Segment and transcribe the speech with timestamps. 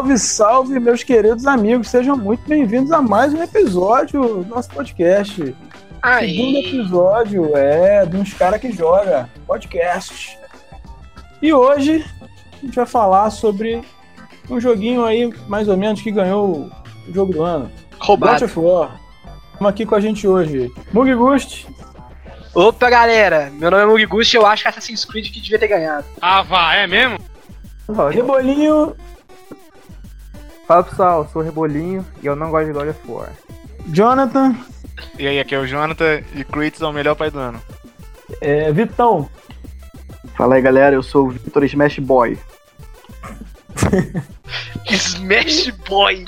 [0.00, 1.90] Salve, salve, meus queridos amigos.
[1.90, 5.54] Sejam muito bem-vindos a mais um episódio do nosso podcast.
[6.00, 6.36] Aí.
[6.36, 10.38] Segundo episódio é de uns caras que joga podcast.
[11.42, 12.02] E hoje
[12.50, 13.82] a gente vai falar sobre
[14.48, 16.70] um joguinho aí, mais ou menos, que ganhou
[17.06, 17.70] o jogo do ano.
[17.98, 18.44] God Roubado.
[18.46, 18.98] of War.
[19.52, 20.72] Estamos aqui com a gente hoje.
[20.94, 21.66] Mug Gust,
[22.54, 23.52] Opa, galera.
[23.52, 26.06] Meu nome é Mugigus e eu acho que Assassin's Creed que devia ter ganhado.
[26.22, 27.18] Ah, vá, é mesmo?
[28.10, 28.96] Rebolinho,
[30.70, 33.32] Fala pessoal, eu sou o Rebolinho e eu não gosto de God of War.
[33.88, 34.54] Jonathan,
[35.18, 37.60] E aí, aqui é o Jonathan e Kratos é o melhor pai do ano.
[38.40, 39.28] é, Vitão.
[40.36, 42.38] Fala aí galera, eu sou o Victor Smash Boy.
[44.88, 46.24] Smash Boy.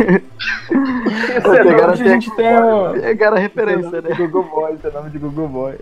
[1.42, 2.92] Pegaram Hoje a gente tem o...
[2.94, 4.14] Pegaram a referência, né?
[4.16, 5.78] Google Boy, seu nome de Google Boy.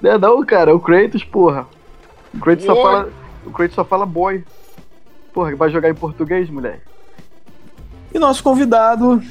[0.00, 1.68] Não, é não, cara, o Kratos, porra.
[2.34, 3.08] O Kratos só fala.
[3.46, 4.44] O Kratos só fala boy.
[5.32, 6.82] Porra, vai jogar em português, mulher?
[8.14, 9.22] E nosso convidado,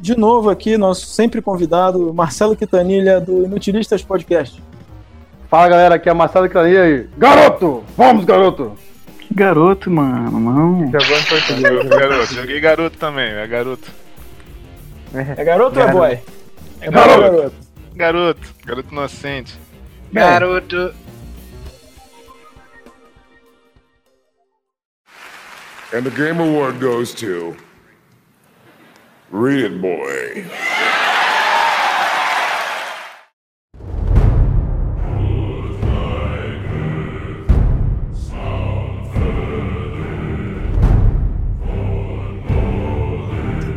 [0.00, 4.62] de novo aqui, nosso sempre convidado, Marcelo Quintanilha, do Inutilistas Podcast.
[5.48, 7.08] Fala galera, aqui é Marcelo Cranilha aí.
[7.16, 7.84] Garoto!
[7.96, 8.72] Vamos, garoto!
[9.20, 10.86] Que garoto, mano, não.
[10.90, 11.88] Jogou em português.
[11.88, 13.90] garoto, joguei garoto também, é garoto.
[15.14, 16.20] É garoto ou é boy?
[16.80, 17.22] É boy Garoto.
[17.24, 17.56] ou garoto?
[17.94, 19.58] Garoto, garoto inocente.
[20.12, 20.94] Garoto.
[25.94, 27.54] And the Game Award goes to.
[29.32, 30.44] Read it, boy.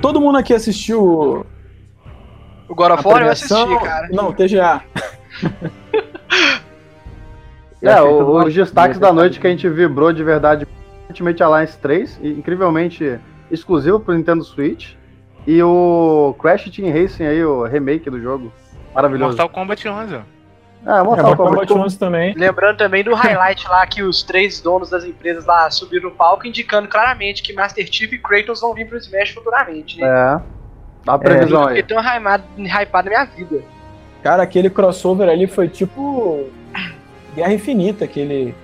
[0.02, 1.46] Todo mundo aqui assistiu
[2.68, 4.08] O God of War eu assisti, cara.
[4.12, 4.82] Não, TGA.
[7.82, 10.68] É, o- os destaques da noite que a gente vibrou de verdade
[11.08, 13.20] Ultimate Alliance 3, e incrivelmente
[13.52, 14.94] exclusivo pro Nintendo Switch.
[15.48, 18.52] E o Crash Team Racing aí, o remake do jogo.
[18.94, 19.38] Maravilhoso.
[19.38, 20.20] Mortal Kombat 11, ó.
[20.86, 21.68] Ah, É, Mortal Mortal Kombat.
[21.68, 22.34] Kombat 11 também.
[22.36, 26.48] Lembrando também do highlight lá que os três donos das empresas lá subiram no palco,
[26.48, 30.08] indicando claramente que Master Chief e Kratos vão vir pro Smash futuramente, né?
[30.08, 30.42] É.
[31.04, 31.84] Dá a previsão Porque aí.
[31.84, 33.64] tem um hypado, hypado na minha vida.
[34.24, 36.50] Cara, aquele crossover ali foi tipo
[37.36, 38.56] Guerra Infinita, aquele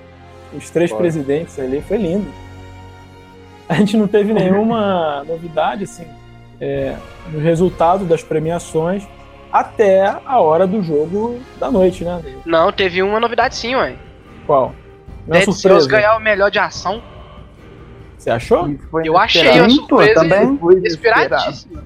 [0.54, 1.00] os três Foi.
[1.00, 2.28] presidentes ali, foi lindo.
[3.70, 6.06] A gente não teve nenhuma novidade assim
[6.62, 6.96] é,
[7.32, 9.04] no resultado das premiações
[9.52, 12.22] até a hora do jogo da noite, né?
[12.46, 13.96] Não, teve uma novidade sim, ué.
[14.46, 14.74] Qual?
[15.28, 15.60] Não é Dead surpresa.
[15.70, 17.02] Cells ganhar o melhor de ação.
[18.18, 18.70] Você achou?
[19.04, 20.58] Eu achei uma surpresa também.
[20.58, 21.24] Foi inesperado.
[21.24, 21.84] esperadíssima.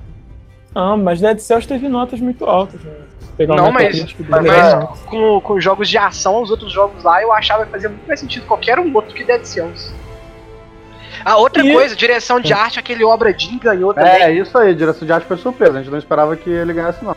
[0.75, 2.81] Não, mas Dead Cells teve notas muito altas.
[2.83, 2.91] Né?
[3.37, 4.87] Pegar Não, mas- Mas né?
[5.07, 8.19] com, com jogos de ação, os outros jogos lá, eu achava que fazia muito mais
[8.19, 9.93] sentido qualquer um outro que Dead Cells.
[11.25, 14.11] A outra E- coisa, direção de arte, aquele Obra Dinn ganhou também.
[14.11, 15.79] É, isso aí, direção de arte foi surpresa.
[15.79, 17.15] A gente não esperava que ele ganhasse, não.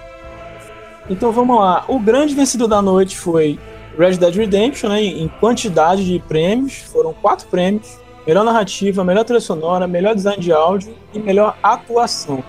[1.10, 1.84] Então vamos lá.
[1.86, 3.58] O grande vencedor da noite foi
[3.98, 5.02] Red Dead Redemption, né?
[5.02, 6.78] Em quantidade de prêmios.
[6.90, 7.98] Foram quatro prêmios.
[8.26, 12.42] Melhor narrativa, melhor trilha sonora, melhor design de áudio e melhor atuação.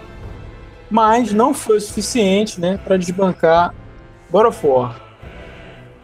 [0.89, 2.79] Mas não foi o suficiente, né?
[2.85, 3.73] Para desbancar
[4.31, 4.95] God of War.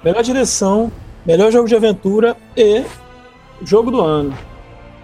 [0.04, 0.92] Melhor direção,
[1.26, 2.84] melhor jogo de aventura e
[3.64, 4.36] jogo do ano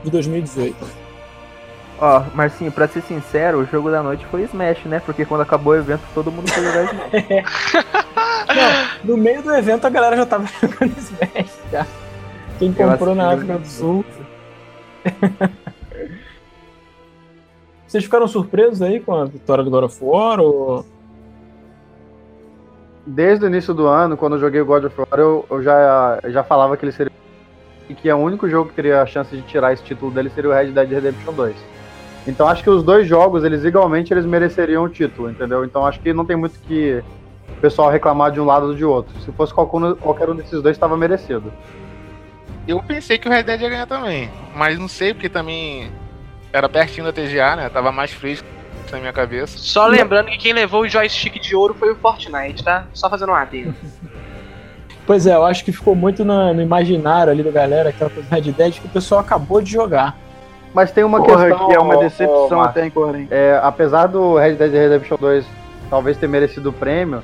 [0.04, 0.76] de 2018.
[2.00, 5.00] Ó, Marcinho, pra ser sincero, o jogo da noite foi Smash, né?
[5.06, 7.74] Porque quando acabou o evento, todo mundo foi jogar Smash.
[8.56, 11.86] Não, no meio do evento a galera já tava jogando Smash já.
[12.58, 14.06] Quem Eu comprou na África do Sul.
[17.88, 20.40] Vocês ficaram surpresos aí com a vitória do God of War?
[20.40, 20.86] Ou...
[23.06, 26.20] Desde o início do ano, quando eu joguei o God of War, eu, eu já,
[26.24, 27.12] eu já falava que ele seria.
[27.92, 30.50] E que o único jogo que teria a chance de tirar esse título dele seria
[30.50, 31.54] o Red Dead Redemption 2.
[32.26, 35.66] Então acho que os dois jogos, eles igualmente eles mereceriam o título, entendeu?
[35.66, 37.04] Então acho que não tem muito que
[37.50, 39.14] o pessoal reclamar de um lado ou de outro.
[39.20, 41.52] Se fosse qualquer um, qualquer um desses dois, estava merecido.
[42.66, 45.92] Eu pensei que o Red Dead ia ganhar também, mas não sei porque também
[46.54, 47.68] era pertinho da TGA, né?
[47.68, 48.48] Tava mais fresco
[48.90, 49.58] na minha cabeça.
[49.58, 52.86] Só lembrando que quem levou o joystick de ouro foi o Fortnite, tá?
[52.94, 53.76] Só fazendo um adendo.
[55.06, 58.28] Pois é, eu acho que ficou muito na- no imaginário ali da galera, aquela coisa
[58.30, 60.16] do Red Dead que o pessoal acabou de jogar.
[60.74, 61.68] Mas tem uma Porra, questão.
[61.68, 63.28] que é uma decepção ô, até, hein, Corém.
[63.30, 65.46] É, apesar do Red Dead Redemption 2
[65.90, 67.22] talvez ter merecido o prêmio,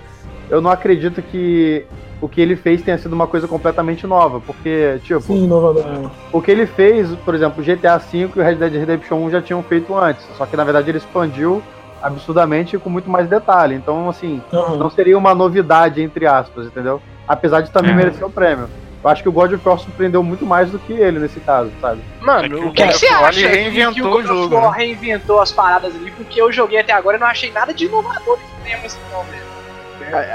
[0.49, 1.85] eu não acredito que
[2.19, 5.85] o que ele fez tenha sido uma coisa completamente nova, porque, tipo, Sim, inovador.
[6.33, 9.29] o que ele fez, por exemplo, o GTA V e o Red Dead Redemption 1
[9.29, 11.61] já tinham feito antes, só que na verdade ele expandiu
[12.01, 13.75] absurdamente e com muito mais detalhe.
[13.75, 14.77] Então, assim, Aham.
[14.77, 16.99] não seria uma novidade, entre aspas, entendeu?
[17.27, 17.95] Apesar de também É.
[17.95, 18.69] merecer o prêmio.
[19.03, 21.71] Eu acho que o God of War surpreendeu muito mais do que ele nesse caso,
[21.79, 22.01] sabe?
[22.21, 24.25] Mano, É que o que, God que você acha ele que- reinventou que o God
[24.25, 24.77] of jogo, War né?
[24.77, 26.11] reinventou as paradas ali?
[26.11, 29.23] Porque eu joguei até agora e não achei nada de inovador nesse tema assim, não,
[29.23, 29.47] velho.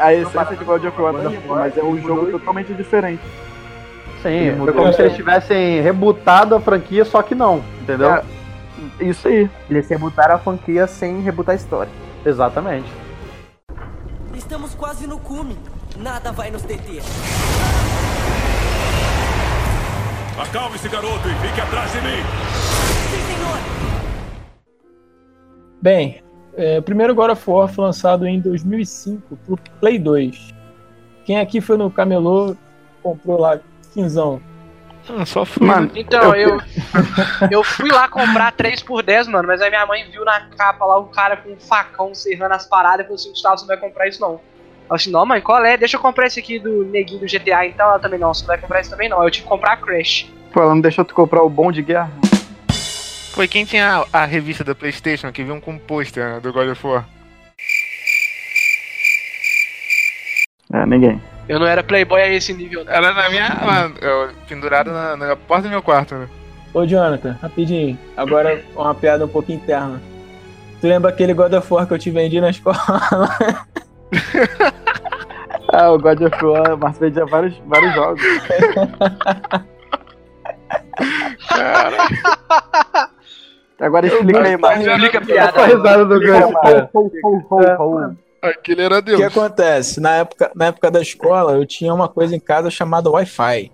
[0.00, 3.22] A, a essência de God of War tá limpa, mas é um jogo totalmente diferente.
[4.22, 4.74] Sim, foi mudou.
[4.74, 8.10] como se eles tivessem rebutado a franquia, só que não, entendeu?
[8.14, 8.22] É.
[9.00, 9.50] Isso aí.
[9.68, 11.90] Eles rebutaram a franquia sem rebutar a história.
[12.24, 12.86] Exatamente.
[14.34, 15.56] Estamos quase no cume.
[16.02, 17.00] Nada vai nos deter.
[20.36, 22.22] Acalme-se, garoto, e fique atrás de mim.
[23.08, 23.58] Sim, senhor.
[25.80, 26.20] Bem,
[26.56, 30.52] é, o primeiro God of War foi lançado em 2005 pro Play 2.
[31.24, 32.56] Quem aqui foi no camelô
[33.00, 33.60] comprou lá,
[33.94, 34.42] quinzão.
[35.08, 35.64] Hum, só fui.
[35.64, 36.58] Mano, Então, eu,
[37.48, 40.84] eu fui lá comprar 3 por 10, mano, mas aí minha mãe viu na capa
[40.84, 43.68] lá o cara com um facão serrando as paradas e falou assim: Gustavo, você não
[43.68, 44.40] vai comprar isso não.
[44.92, 45.76] Eu falei assim: não, mãe, qual é?
[45.76, 48.48] Deixa eu comprar esse aqui do neguinho do GTA, então ela também não, você não
[48.48, 49.22] vai comprar esse também não.
[49.24, 50.26] Eu tive que comprar Crash.
[50.52, 52.10] Pô, ela não deixou tu comprar o bom de guerra?
[53.32, 56.52] Foi quem tinha a, a revista da Playstation que viu um com pôster né, do
[56.52, 57.06] God of War.
[60.74, 61.20] É, ninguém.
[61.48, 62.92] Eu não era playboy a esse nível, não.
[62.92, 63.48] Era na minha.
[63.48, 66.28] na- eu- pendurado na, na porta do meu quarto, né?
[66.74, 67.98] Ô, Jonathan, rapidinho.
[68.14, 70.00] Agora uma piada um pouco interna.
[70.82, 72.76] Tu lembra aquele God of War que eu te vendi na escola?
[75.74, 78.20] Ah, o God of War, mas vendia vários, vários jogos.
[83.80, 84.86] Agora explica aí, Marcos.
[84.86, 85.66] Explica a Essa piada.
[85.66, 88.16] risada do Gus, cara.
[88.42, 89.18] Aquele era O Deus.
[89.18, 90.00] que acontece?
[90.00, 93.70] Na época, na época da escola, eu tinha uma coisa em casa chamada Wi-Fi.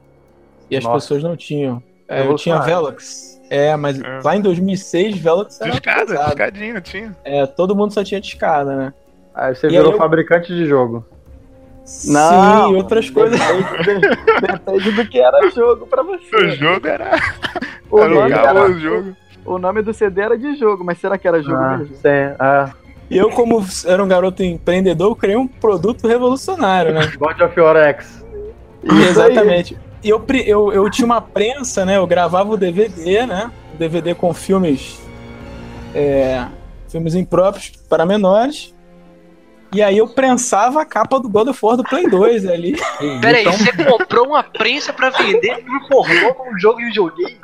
[0.70, 0.96] E as Nossa.
[0.96, 1.82] pessoas não tinham.
[2.06, 2.64] É, eu tinha Revolucionário.
[2.66, 3.40] Velox.
[3.50, 4.20] É, mas É.
[4.22, 7.16] lá em 2006, Velox era Discada, discadinho, tinha.
[7.24, 8.94] É, todo mundo só tinha discada, né?
[9.38, 11.06] Aí você E virou aí eu- fabricante de jogo.
[12.06, 13.38] Não, Sim, outras coisas.
[14.40, 16.50] Depende do que era jogo pra O você.
[16.50, 17.10] jogo era.
[17.90, 19.16] O era nome, o era, jogo.
[19.46, 21.94] o nome do CD era de jogo, mas será que era jogo Ah, mesmo?
[21.96, 22.70] sim, ah.
[23.10, 27.10] E eu, como era um garoto empreendedor, criei um produto revolucionário, né?
[27.16, 28.22] God of War X.
[28.86, 29.04] Aí.
[29.08, 29.78] Exatamente.
[30.04, 31.96] E eu, eu, eu tinha uma prensa, né?
[31.96, 33.50] Eu gravava o DVD, né?
[33.74, 35.00] O DVD com filmes.
[35.94, 36.44] É,
[36.88, 38.74] filmes impróprios para menores.
[39.70, 42.76] E aí eu prensava a capa do God of War do Play 2 ali.
[43.20, 47.38] Peraí, Então- você comprou uma prensa pra vender por pornô num jogo de videogame?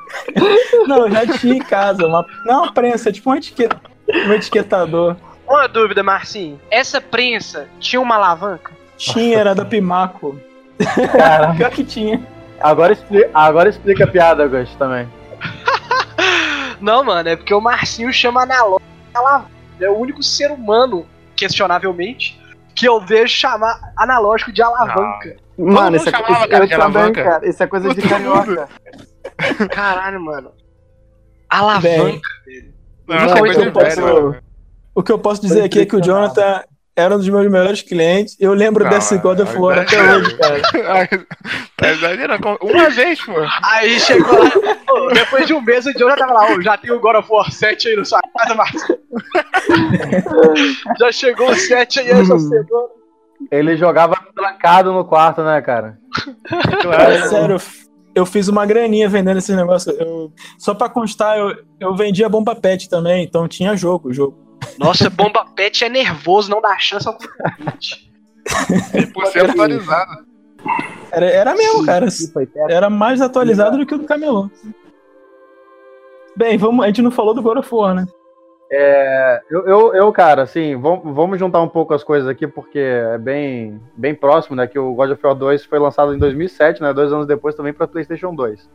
[0.87, 2.07] Não, eu já tinha em casa.
[2.07, 3.79] Uma, não uma prensa, tipo um, etiqueta,
[4.09, 5.17] um etiquetador.
[5.47, 6.59] Uma dúvida, Marcinho.
[6.71, 8.73] Essa prensa tinha uma alavanca?
[8.97, 10.39] Tinha, era da Pimaco.
[11.13, 12.23] Cara, Pior que tinha.
[12.61, 15.07] agora, expli- agora explica a piada, Gus, também.
[16.81, 19.51] Não, mano, é porque o Marcinho chama analógico de alavanca.
[19.81, 21.07] É o único ser humano,
[21.45, 22.41] questionavelmente,
[22.75, 25.37] que eu vejo chamar analógico de alavanca.
[25.57, 27.25] Mano, mundo isso é, chamava, isso, cara, eu de também, alavanca.
[27.25, 27.49] cara.
[27.49, 28.69] Isso é coisa de carioca.
[29.71, 30.53] Caralho, mano.
[31.49, 32.75] Alavanca, velho.
[33.07, 34.37] Não, Não, é coisa mano.
[34.95, 36.63] O que eu posso dizer aqui é que o Jonathan
[36.97, 38.37] era um dos meus melhores clientes.
[38.39, 40.61] Eu lembro Não, desse God of War até hoje, cara.
[41.77, 42.59] tá exagerando.
[42.63, 43.33] Uma vez, pô.
[43.65, 44.51] Aí chegou lá,
[44.87, 47.17] pô, depois de um mês o John já tava lá, ô, já tem o God
[47.17, 48.99] of War 7 aí na sua casa, Marcinho.
[50.99, 52.67] já chegou o 7 aí essa semana.
[53.51, 55.99] Ele jogava trancado no quarto, né, cara?
[56.97, 57.57] É, sério,
[58.15, 59.99] eu fiz uma graninha vendendo esses negócios.
[59.99, 64.44] Eu, só pra constar, eu, eu vendia bomba pet também, então tinha jogo, jogo.
[64.79, 68.11] Nossa, bomba pet é nervoso, não dá chance ao concorrente.
[68.47, 70.27] 100% atualizado.
[71.11, 72.07] Era, era mesmo, cara.
[72.69, 74.51] Era mais atualizado do que o do Camelô.
[76.37, 78.07] Bem, vamos, a gente não falou do God of War, né?
[78.71, 82.79] É, eu, eu, eu, cara, assim, vamos, vamos juntar um pouco as coisas aqui, porque
[82.79, 84.67] é bem, bem próximo, né?
[84.67, 86.93] Que o God of War 2 foi lançado em 2007, né?
[86.93, 88.69] Dois anos depois também para PlayStation 2.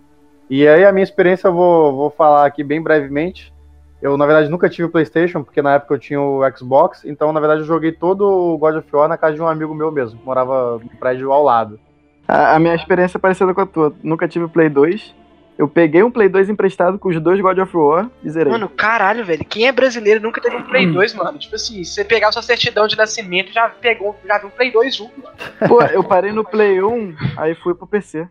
[0.50, 3.54] E aí a minha experiência eu vou, vou falar aqui bem brevemente.
[4.02, 7.34] Eu, na verdade, nunca tive o PlayStation, porque na época eu tinha o Xbox, então,
[7.34, 9.92] na verdade, eu joguei todo o God of War na casa de um amigo meu
[9.92, 11.80] mesmo, que morava no prédio ao lado.
[12.28, 13.94] A, a minha experiência é parecida com a tua.
[14.04, 15.16] Nunca tive Play 2.
[15.58, 18.50] Eu peguei um Play 2 emprestado com os dois God of War e zerei.
[18.50, 19.44] Mano, caralho, velho.
[19.44, 21.38] Quem é brasileiro nunca teve um Play 2, mano.
[21.38, 24.96] Tipo assim, você pegar sua certidão de nascimento, já pegou, já viu um Play 2
[24.96, 25.36] junto, mano.
[25.68, 28.26] Pô, eu parei no Play 1, aí fui pro PC.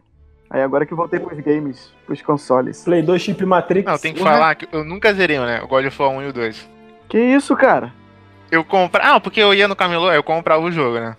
[0.50, 2.82] Aí agora que eu voltei pros games, pros consoles.
[2.82, 3.86] Play 2 Chip Matrix.
[3.90, 4.32] Não, tem que Porra.
[4.32, 5.60] falar que eu nunca zerei, né?
[5.62, 6.70] O God of War 1 e o 2.
[7.08, 7.92] Que isso, cara?
[8.50, 9.16] Eu comprava.
[9.16, 11.16] Ah, porque eu ia no camelô, eu comprava o jogo, né?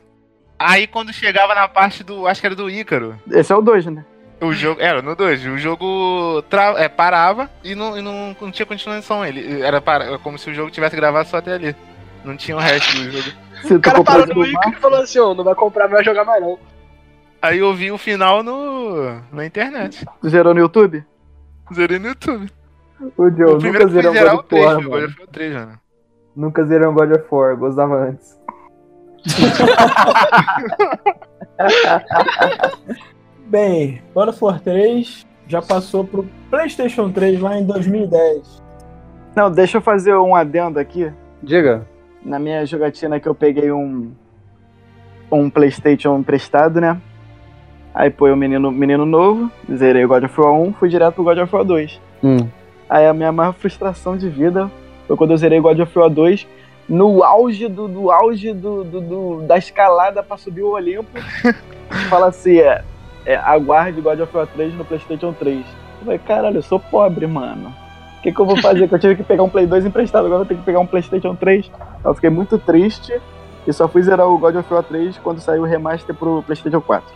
[0.57, 2.25] Aí quando chegava na parte do.
[2.27, 3.19] Acho que era do Ícaro.
[3.31, 4.03] Esse é o 2, né?
[4.41, 4.81] O jogo.
[4.81, 5.45] Era no 2.
[5.45, 9.23] O jogo tra- é, parava e, não, e não, não tinha continuação.
[9.23, 11.75] Ele era para, como se o jogo tivesse gravado só até ali.
[12.25, 13.37] Não tinha o resto do jogo.
[13.75, 16.25] O cara parou no Ica e falou assim, ó, não vai comprar, não vai jogar
[16.25, 16.57] mais não.
[17.41, 20.05] Aí eu vi o final no, na internet.
[20.21, 21.03] Tu zerou no YouTube?
[21.73, 22.51] Zerei no YouTube.
[23.17, 25.53] O Joe, o primeiro nunca zerou God o of 3, War, God of War 3,
[25.53, 25.79] mano.
[26.35, 28.37] Nunca zerou God of War, gostava antes.
[33.47, 38.61] Bem, God of War 3 já passou pro PlayStation 3 lá em 2010.
[39.35, 41.11] Não, deixa eu fazer um adendo aqui.
[41.41, 41.87] Diga.
[42.23, 44.11] Na minha jogatina que eu peguei um
[45.31, 46.99] um PlayStation emprestado, né?
[47.93, 51.23] Aí pô, eu menino, menino novo, zerei o God of War 1, fui direto pro
[51.23, 51.99] God of War 2.
[52.23, 52.37] Hum.
[52.89, 54.69] Aí a minha maior frustração de vida
[55.07, 56.47] foi quando eu zerei God of War 2
[56.87, 61.09] no auge do, do auge do, do- do- da escalada pra subir o Olimpo.
[62.09, 62.83] Fala assim, é,
[63.25, 65.57] é, aguarde God of War 3 no PlayStation 3.
[65.59, 67.73] Eu falei, caralho, eu sou pobre, mano.
[68.17, 68.87] O que, que eu vou fazer?
[68.87, 70.85] Que eu tive que pegar um Play 2 emprestado, agora eu tenho que pegar um
[70.85, 71.71] PlayStation 3.
[72.03, 73.19] Eu fiquei muito triste
[73.67, 76.81] e só fui zerar o God of War 3 quando saiu o remaster pro PlayStation
[76.81, 77.07] 4.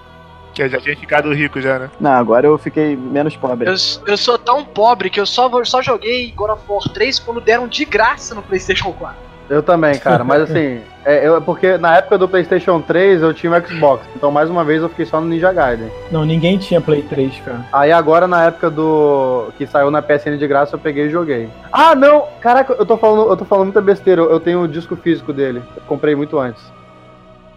[0.53, 1.89] Que eu já tinha ficado rico já, né?
[1.99, 3.67] Não, agora eu fiquei menos pobre.
[3.67, 3.75] Eu,
[4.07, 7.67] eu sou tão pobre que eu só, só joguei God of War 3 quando deram
[7.67, 9.33] de graça no PlayStation 4.
[9.49, 13.51] Eu também, cara, mas assim, é, eu, porque na época do PlayStation 3 eu tinha
[13.51, 15.91] o Xbox, então mais uma vez eu fiquei só no Ninja Gaiden.
[16.11, 17.65] Não, ninguém tinha Play 3, cara.
[17.71, 21.49] Aí agora na época do que saiu na PSN de graça eu peguei e joguei.
[21.71, 24.95] Ah, não, caraca, eu tô falando, eu tô falando muita besteira, eu tenho o disco
[24.95, 25.61] físico dele.
[25.75, 26.63] Eu comprei muito antes.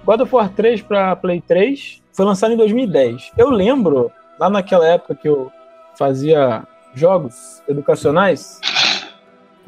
[0.05, 3.33] God of War 3 pra Play 3 foi lançado em 2010.
[3.37, 5.53] Eu lembro, lá naquela época que eu
[5.99, 8.59] fazia jogos educacionais,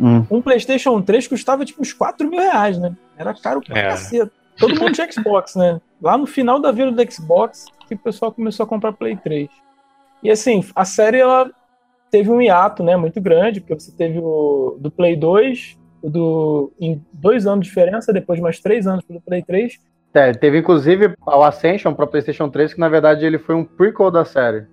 [0.00, 0.24] Hum.
[0.30, 2.94] um PlayStation 3 custava tipo uns 4 mil reais, né?
[3.16, 3.88] Era caro pra É.
[3.90, 4.30] caceta.
[4.56, 5.80] Todo mundo tinha Xbox, né?
[6.00, 9.48] Lá no final da vida do Xbox, que o pessoal começou a comprar Play 3.
[10.22, 11.50] E assim, a série ela
[12.10, 16.72] teve um hiato, né, muito grande, porque você teve o do Play 2, o do
[16.80, 19.78] em dois anos de diferença, depois mais três anos pro Play 3,
[20.14, 24.10] É, teve inclusive o Ascension pra PlayStation 3, que na verdade ele foi um prequel
[24.10, 24.64] da série.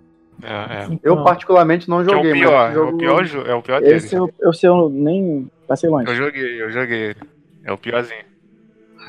[0.41, 0.99] É, é.
[1.03, 3.55] Eu particularmente não Que é o joguei, pior, mas é o jogo- pior, jo- é
[3.55, 3.95] o pior dele.
[3.95, 6.09] Esse eu, eu sei, eu nem passei longe.
[6.09, 7.15] Eu joguei, eu joguei.
[7.63, 8.23] É o piorzinho.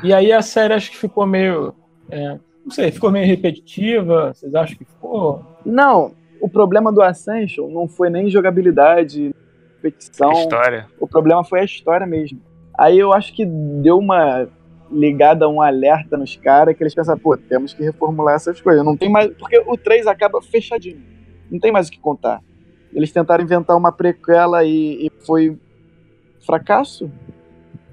[0.03, 1.75] E aí a série acho que ficou meio.
[2.11, 4.33] é, não sei, ficou meio repetitiva.
[4.35, 5.45] Vocês acham que ficou?
[5.65, 9.35] Não, o problema do Ascension não foi nem jogabilidade,
[9.77, 10.33] competição.
[10.33, 10.87] História.
[11.01, 12.41] O problema foi a história mesmo.
[12.79, 14.47] Aí eu acho que deu uma
[14.91, 18.85] ligada, um alerta nos caras que eles pensaram, pô, temos que reformular essas coisas.
[18.85, 19.33] Não tem mais.
[19.35, 21.03] Porque o 3 acaba fechadinho.
[21.51, 22.43] Não tem mais o que contar.
[22.93, 25.59] Eles tentaram inventar uma prequela e, e foi
[26.45, 27.11] fracasso.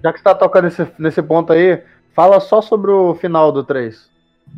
[0.04, 1.82] Já que você tá tocando nesse, nesse ponto aí,
[2.14, 4.12] fala só sobre o final do 3.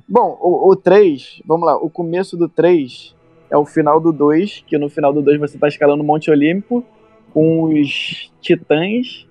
[0.07, 3.15] Bom, o, o 3, vamos lá, o começo do 3
[3.49, 6.29] é o final do 2, que no final do 2 você tá escalando o Monte
[6.29, 6.83] Olímpico
[7.33, 9.24] com os titãs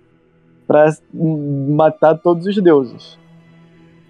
[0.66, 3.18] pra matar todos os deuses.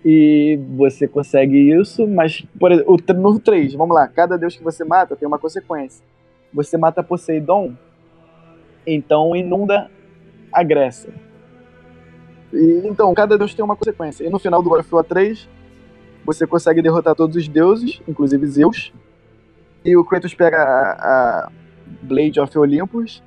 [0.05, 4.85] E você consegue isso, mas por exemplo, no 3, vamos lá, cada deus que você
[4.85, 6.05] mata tem uma consequência.
[6.53, 7.73] Você mata Poseidon,
[8.87, 9.91] então inunda
[10.53, 11.13] a Grécia.
[12.53, 14.25] E, então, cada deus tem uma consequência.
[14.25, 15.49] E no final do God of War 3,
[16.25, 18.93] você consegue derrotar todos os deuses, inclusive Zeus.
[19.85, 20.93] E o Kratos pega a,
[21.47, 21.53] a
[22.03, 23.23] Blade of Olympus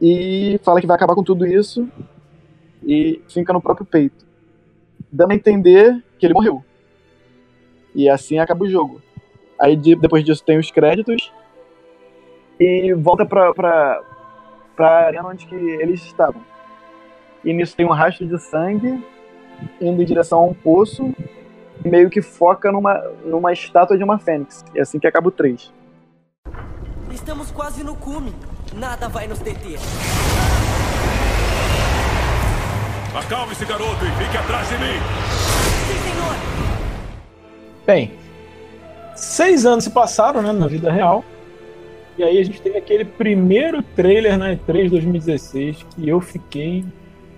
[0.00, 1.88] e fala que vai acabar com tudo isso
[2.84, 4.24] e fica no próprio peito.
[5.10, 6.64] Dando a entender que ele morreu.
[7.94, 9.00] E assim acaba o jogo.
[9.60, 11.32] Aí de- depois disso tem os créditos
[12.58, 14.02] e volta pra, pra,
[14.74, 16.42] pra arena onde que eles estavam.
[17.44, 19.04] E nisso tem um rastro de sangue
[19.80, 21.12] indo em direção a um poço
[21.84, 24.64] e meio que foca numa, numa estátua de uma fênix.
[24.74, 25.72] E é assim que acaba o 3.
[27.12, 28.32] Estamos quase no cume.
[28.74, 29.78] Nada vai nos deter.
[33.14, 34.98] Acalme-se, garoto, e fique atrás de mim.
[35.86, 36.34] Sim, senhor.
[37.86, 38.12] Bem,
[39.14, 41.22] seis anos se passaram, né, na vida real.
[42.16, 46.84] E aí a gente teve aquele primeiro trailer na E3 2016 que eu fiquei.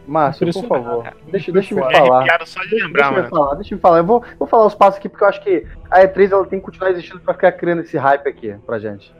[0.07, 2.27] Márcio, por favor, deixa, deixa eu me falar.
[2.45, 3.29] só de Deixa, lembrar, deixa eu mano.
[3.31, 3.99] falar, deixa eu falar.
[3.99, 6.59] Eu vou, vou falar os passos aqui, porque eu acho que a E3 ela tem
[6.59, 9.11] que continuar existindo pra ficar criando esse hype aqui pra gente.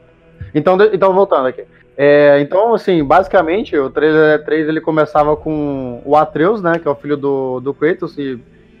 [0.53, 1.63] Então, de- então voltando aqui.
[1.97, 6.77] É, então, assim, basicamente, o trailer da E3 ele começava com o Atreus, né?
[6.77, 8.37] Que é o filho do, do Kratos, e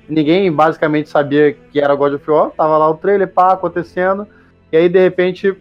[0.07, 2.51] ninguém basicamente sabia que era God of War.
[2.51, 4.27] Tava lá o trailer, pá, acontecendo.
[4.71, 5.55] E aí, de repente,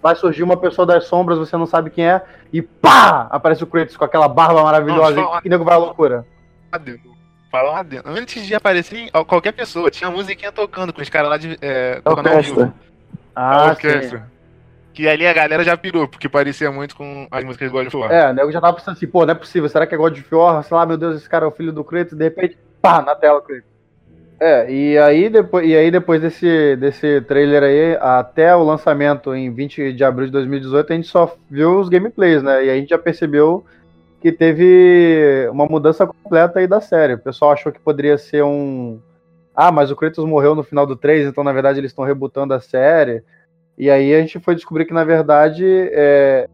[0.00, 2.22] vai surgir uma pessoa das sombras, você não sabe quem é,
[2.52, 3.26] e pá!
[3.30, 6.24] Aparece o Kratos com aquela barba maravilhosa e, nego vai à loucura.
[7.50, 8.02] Falar adendo.
[8.06, 11.56] Antes de aparecer qualquer pessoa, tinha musiquinha tocando com os caras lá de.
[11.60, 12.60] É, tocando ao vivo.
[12.60, 12.74] Orquestra.
[13.34, 14.30] A Ah, orquestra.
[14.94, 17.96] Que ali a galera já pirou, porque parecia muito com as músicas do God of
[17.96, 18.12] War.
[18.12, 20.16] É, o nego já tava pensando assim, pô, não é possível, será que é God
[20.16, 20.62] of War?
[20.62, 23.14] Sei lá, meu Deus, esse cara é o filho do Kratos, de repente, pá, na
[23.14, 23.74] tela Kratos.
[24.40, 29.52] É, e aí depois, e aí depois desse, desse trailer aí, até o lançamento em
[29.52, 32.64] 20 de abril de 2018, a gente só viu os gameplays, né?
[32.64, 33.64] E a gente já percebeu
[34.20, 37.14] que teve uma mudança completa aí da série.
[37.14, 38.98] O pessoal achou que poderia ser um.
[39.54, 42.54] Ah, mas o Kratos morreu no final do 3, então na verdade eles estão rebutando
[42.54, 43.22] a série.
[43.76, 46.48] E aí a gente foi descobrir que na verdade é...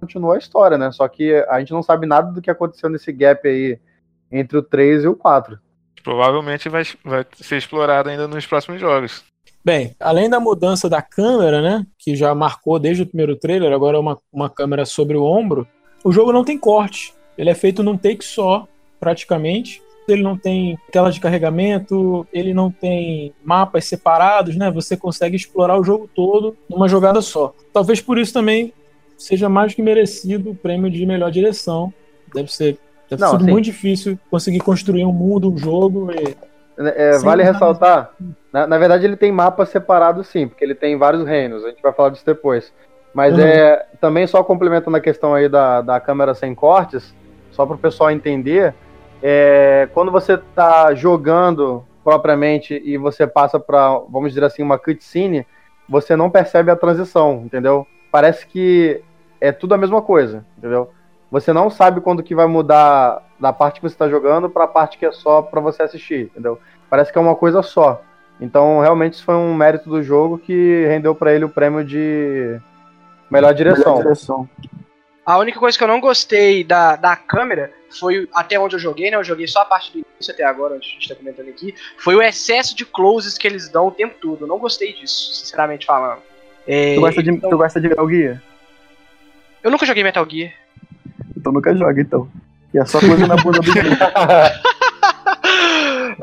[0.00, 0.90] continuou a história, né?
[0.92, 3.78] Só que a gente não sabe nada do que aconteceu nesse gap aí
[4.30, 5.58] entre o 3 e o 4.
[6.02, 9.24] Provavelmente vai, vai ser explorado ainda nos próximos jogos.
[9.64, 13.96] Bem, além da mudança da câmera, né, que já marcou desde o primeiro trailer, agora
[13.96, 15.66] é uma, uma câmera sobre o ombro,
[16.04, 17.12] o jogo não tem corte.
[17.36, 18.68] Ele é feito num take só,
[19.00, 19.82] praticamente.
[20.08, 24.70] Ele não tem tela de carregamento, ele não tem mapas separados, né?
[24.70, 27.54] Você consegue explorar o jogo todo numa jogada só.
[27.72, 28.72] Talvez por isso também
[29.18, 31.92] seja mais que merecido o prêmio de melhor direção.
[32.34, 36.10] Deve ser Deve Não, ser assim- muito difícil conseguir construir um mundo, um jogo.
[36.10, 36.36] E...
[36.76, 38.10] É, Sim, vale mas- ressaltar,
[38.52, 41.80] na, na verdade ele tem mapas separados sim, porque ele tem vários reinos, a gente
[41.80, 42.72] vai falar disso depois.
[43.14, 43.40] Mas Uhum.
[43.40, 47.14] é também só complementando a questão aí da, da câmera sem cortes,
[47.52, 48.74] só para o pessoal entender,
[49.22, 55.46] é, quando você está jogando propriamente e você passa para, vamos dizer assim, uma cutscene,
[55.88, 57.86] você não percebe a transição, entendeu?
[58.10, 59.02] Parece que
[59.40, 60.90] é tudo a mesma coisa, entendeu?
[61.30, 64.68] Você não sabe quando que vai mudar da parte que você está jogando para a
[64.68, 66.58] parte que é só para você assistir, entendeu?
[66.88, 68.00] Parece que é uma coisa só.
[68.40, 72.60] Então, realmente, isso foi um mérito do jogo que rendeu para ele o prêmio de
[73.30, 73.96] melhor direção.
[73.96, 74.48] Melhor direção.
[75.24, 79.10] A única coisa que eu não gostei da, da câmera foi, até onde eu joguei,
[79.10, 79.16] né?
[79.16, 81.74] Eu joguei só a parte do início até agora, onde a gente tá comentando aqui.
[81.98, 84.42] Foi o excesso de closes que eles dão o tempo todo.
[84.44, 86.20] Eu não gostei disso, sinceramente falando.
[86.66, 88.42] É, Tu gosta de, então- tu gosta de Metal Gear?
[89.62, 90.52] Eu nunca joguei Metal Gear.
[91.36, 92.28] Então nunca joga, então.
[92.74, 93.88] E é só coisa na bunda do jogo.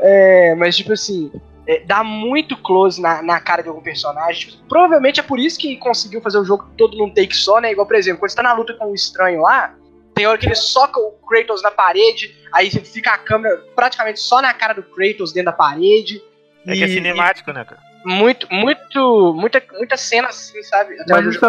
[0.00, 1.30] É, mas tipo assim,
[1.66, 4.50] é, dá muito close na, na cara de algum personagem.
[4.50, 7.72] Tipo, provavelmente é por isso que conseguiu fazer o jogo todo num take só, né?
[7.72, 9.74] Igual, por exemplo, quando você tá na luta com o estranho lá,
[10.14, 14.40] tem hora que ele soca o Kratos na parede, aí fica a câmera praticamente só
[14.40, 16.22] na cara do Kratos dentro da parede.
[16.66, 17.80] É que é E- cinemático, né, cara?
[18.04, 21.00] Muito, muito, muita, muita cena assim, sabe?
[21.00, 21.44] Até Mas isso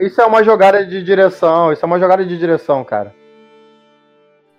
[0.00, 3.14] é, isso é uma jogada de direção, isso é uma jogada de direção, cara.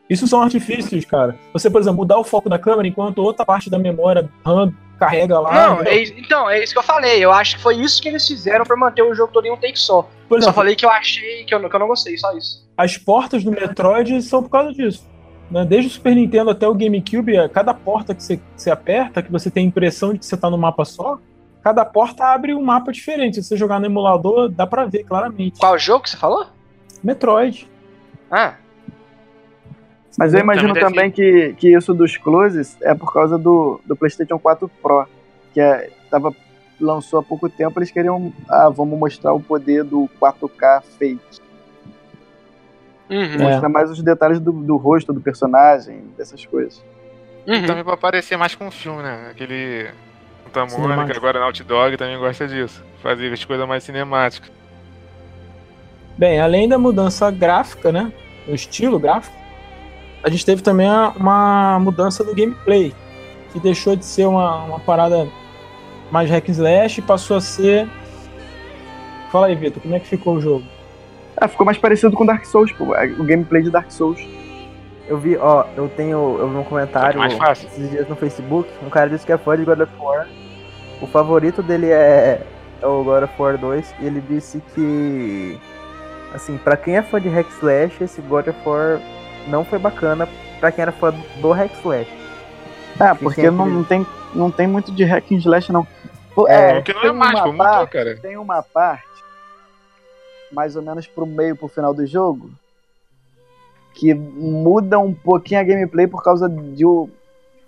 [0.10, 1.36] Isso são artifícios, cara.
[1.54, 4.74] Você, por exemplo, mudar o foco da câmera enquanto outra parte da memória RAM
[5.06, 5.52] carrega lá.
[5.68, 7.24] Não, é, então, é isso que eu falei.
[7.24, 9.58] Eu acho que foi isso que eles fizeram pra manter o jogo todo em um
[9.58, 10.04] take só.
[10.30, 12.18] Por Eu só exemplo, falei que eu achei que eu, não- que eu não gostei,
[12.18, 12.62] só isso.
[12.78, 15.10] as portas do Metroid são por causa disso.
[15.52, 15.66] né?
[15.66, 19.22] Desde o Super Nintendo até o GameCube, a cada porta que você, que você aperta,
[19.22, 21.20] que você tem a impressão de que você tá no mapa só,
[21.62, 23.36] cada porta abre um mapa diferente.
[23.36, 25.60] Se você jogar no emulador, dá pra ver claramente.
[25.60, 26.46] Qual jogo que você falou?
[27.04, 27.70] Metroid.
[28.32, 28.56] Ah,
[30.18, 33.96] Mas eu imagino Também também que, que isso dos closes é por causa do, do
[33.96, 35.08] PlayStation 4 Pro,
[35.54, 36.36] que é, tava,
[36.80, 37.80] lançou há pouco tempo.
[37.80, 41.22] Eles queriam, ah, vamos mostrar o poder do 4K fake.
[43.10, 46.84] uhum, Mostrar mais os detalhes do, do rosto do personagem, dessas coisas.
[47.48, 47.66] uhum.
[47.66, 49.30] Também pra parecer mais com o filme, né?
[49.32, 49.90] Aquele.
[50.44, 51.18] Santa Mônica, Cinemático.
[51.18, 52.84] agora Naughty Dog também gosta disso.
[53.02, 54.52] Fazer as coisas mais cinemáticas.
[56.18, 58.12] Bem, além da mudança gráfica, né?
[58.48, 59.34] O estilo gráfico,
[60.24, 62.94] a gente teve também uma mudança do gameplay,
[63.52, 65.28] que deixou de ser uma, uma parada
[66.12, 67.88] mais hack and slash e passou a ser.
[69.32, 70.66] Fala aí, Vitor, como é que ficou o jogo?
[71.38, 72.94] Ah, ficou mais parecido com Dark Souls, pô.
[72.96, 74.20] é O gameplay de Dark Souls.
[75.08, 77.68] Eu vi, ó, eu tenho, eu vi um comentário Mais fácil.
[77.68, 80.28] esses dias no Facebook, um cara disse que é fã de God of War.
[81.02, 82.42] O favorito dele é,
[82.82, 85.58] é o God of War 2 e ele disse que
[86.34, 89.02] assim, pra quem é fã de hack slash, esse God of War
[89.48, 90.28] não foi bacana
[90.60, 92.10] pra quem era fã do hack slash.
[93.00, 95.86] Ah, Que porque sempre- não, não tem, não tem muito de hack and slash, não.
[96.36, 98.18] Pô, É, O que não é uma parte- cara.
[98.18, 99.04] Tem uma parte,
[100.52, 102.50] mais ou menos pro meio, pro final do jogo,
[103.94, 107.10] que muda um pouquinho a gameplay por causa de um,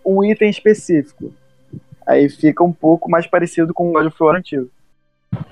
[0.05, 1.33] um item específico.
[2.05, 4.69] Aí fica um pouco mais parecido com o God of War antigo.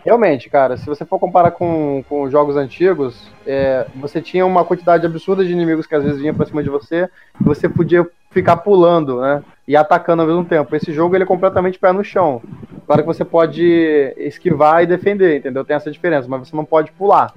[0.04, 4.66] Realmente, cara, se você for comparar com, com os jogos antigos, é, você tinha uma
[4.66, 7.08] quantidade absurda de inimigos que às vezes vinha pra cima de você,
[7.40, 9.44] e você podia ficar pulando, né?
[9.68, 10.76] E atacando ao mesmo tempo.
[10.76, 12.42] Esse jogo ele é completamente pé no chão.
[12.86, 13.64] Claro que você pode
[14.18, 15.64] esquivar e defender, entendeu?
[15.64, 17.34] Tem essa diferença, mas você não pode pular.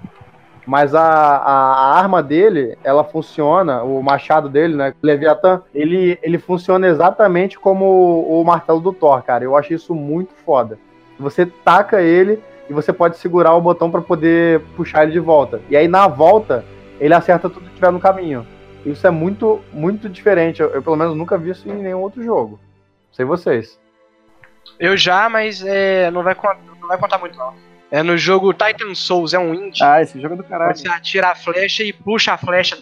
[0.66, 4.94] Mas a, a, a arma dele, ela funciona, o machado dele, né?
[5.02, 9.44] Leviathan, ele, ele funciona exatamente como o, o martelo do Thor, cara.
[9.44, 10.78] Eu acho isso muito foda.
[11.18, 15.60] Você taca ele e você pode segurar o botão para poder puxar ele de volta.
[15.68, 16.64] E aí na volta,
[17.00, 18.46] ele acerta tudo que tiver no caminho.
[18.84, 20.60] Isso é muito, muito diferente.
[20.60, 22.60] Eu, eu, pelo menos nunca vi isso em nenhum outro jogo.
[23.12, 23.78] Sei vocês.
[24.78, 26.36] Eu já, mas é, não, vai,
[26.80, 27.54] não vai contar muito, não.
[27.90, 29.82] É no jogo Titan Souls, é um indie.
[29.82, 30.76] Ah, esse jogo é do caralho.
[30.76, 32.76] Você atira a flecha e puxa a flecha.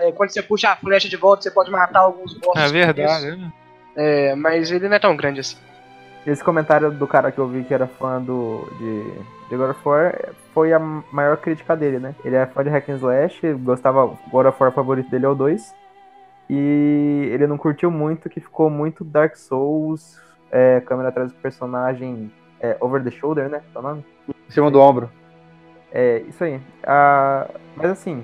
[0.00, 2.62] é, Quando você puxa a flecha de volta, você pode matar alguns bosses.
[2.62, 3.52] É verdade, né?
[3.96, 5.56] É, mas ele não é tão grande assim.
[6.28, 9.02] Esse comentário do cara que eu vi que era fã do, de,
[9.48, 10.14] de God of War
[10.52, 12.14] foi a maior crítica dele, né?
[12.22, 15.34] Ele é fã de Hack and Slash, gostava, God of War favorito dele é o
[15.34, 15.74] 2.
[16.50, 20.20] E ele não curtiu muito, que ficou muito Dark Souls,
[20.52, 23.62] é, câmera atrás do personagem é, over the shoulder, né?
[23.74, 24.04] O nome?
[24.28, 25.10] Em cima do ombro.
[25.90, 26.60] É, isso aí.
[26.84, 28.22] Ah, mas assim,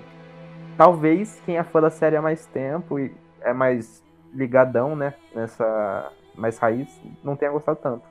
[0.76, 5.14] talvez quem é fã da série há mais tempo e é mais ligadão, né?
[5.34, 6.88] Nessa mais raiz,
[7.22, 8.02] não tenha gostado tanto.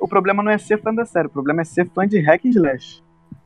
[0.00, 2.44] O problema não é ser fã da série, o problema é ser fã de Hack
[2.46, 3.02] and Slash.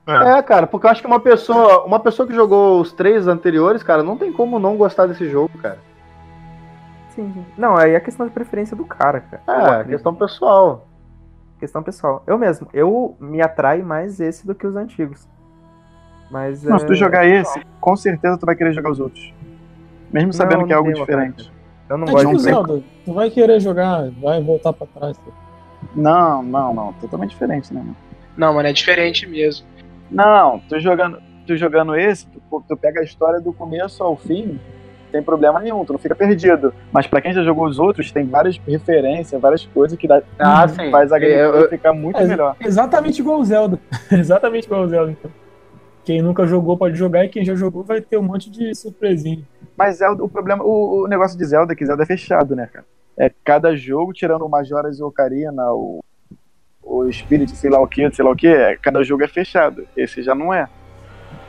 [0.07, 3.83] É, cara, porque eu acho que uma pessoa, uma pessoa que jogou os três anteriores,
[3.83, 5.79] cara, não tem como não gostar desse jogo, cara.
[7.11, 7.45] Sim, sim.
[7.59, 9.43] Não, aí é questão de preferência do cara, cara.
[9.49, 9.89] É, acredito.
[9.89, 10.87] questão pessoal.
[11.59, 12.23] Questão pessoal.
[12.27, 15.29] Eu mesmo, eu me atrai mais esse do que os antigos.
[16.31, 16.79] Mas Não, é...
[16.79, 19.35] se tu jogar esse, com certeza tu vai querer jogar os outros.
[20.13, 21.53] Mesmo sabendo Não, que é algo diferente.
[21.89, 22.83] Eu não É gosto tipo de Zelda.
[23.05, 25.17] Tu vai querer jogar, vai voltar pra trás.
[25.95, 26.93] Não, não, não.
[26.95, 27.81] Totalmente diferente, né?
[27.81, 27.97] mano?
[28.37, 29.67] Não, mano, é diferente mesmo.
[30.11, 34.47] Não, tu jogando, tu jogando esse, tu, tu pega a história do começo ao fim,
[34.47, 36.73] não tem problema nenhum, tu não fica perdido.
[36.93, 40.67] Mas pra quem já jogou os outros, tem várias referências, várias coisas que dá, Ah,
[40.69, 40.91] sim.
[40.91, 42.57] faz a gameplay ficar muito É, melhor.
[42.61, 43.79] Exatamente igual o Zelda.
[44.13, 45.31] exatamente igual o Zelda, então.
[46.07, 49.43] Quem nunca jogou pode jogar e quem já jogou vai ter um monte de surpresinha.
[49.77, 52.69] Mas Zelda, o problema, o, o negócio de Zelda é que Zelda é fechado, né,
[52.73, 52.87] cara?
[53.19, 55.99] É cada jogo, tirando o Majora's e Ocarina, o,
[56.81, 59.85] o Spirit, sei lá o que, sei lá o que, é, cada jogo é fechado.
[59.97, 60.69] Esse já não é.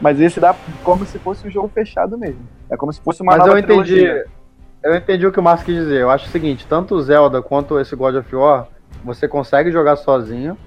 [0.02, 2.42] Mas esse dá como se fosse um jogo fechado mesmo.
[2.68, 3.94] É como se fosse uma Mas nova eu entendi.
[3.94, 4.26] trilogia.
[4.84, 6.02] Eu entendi o que o Márcio quis dizer.
[6.02, 8.68] Eu acho o seguinte, tanto o Zelda quanto esse God of War,
[9.04, 10.58] você consegue jogar sozinho.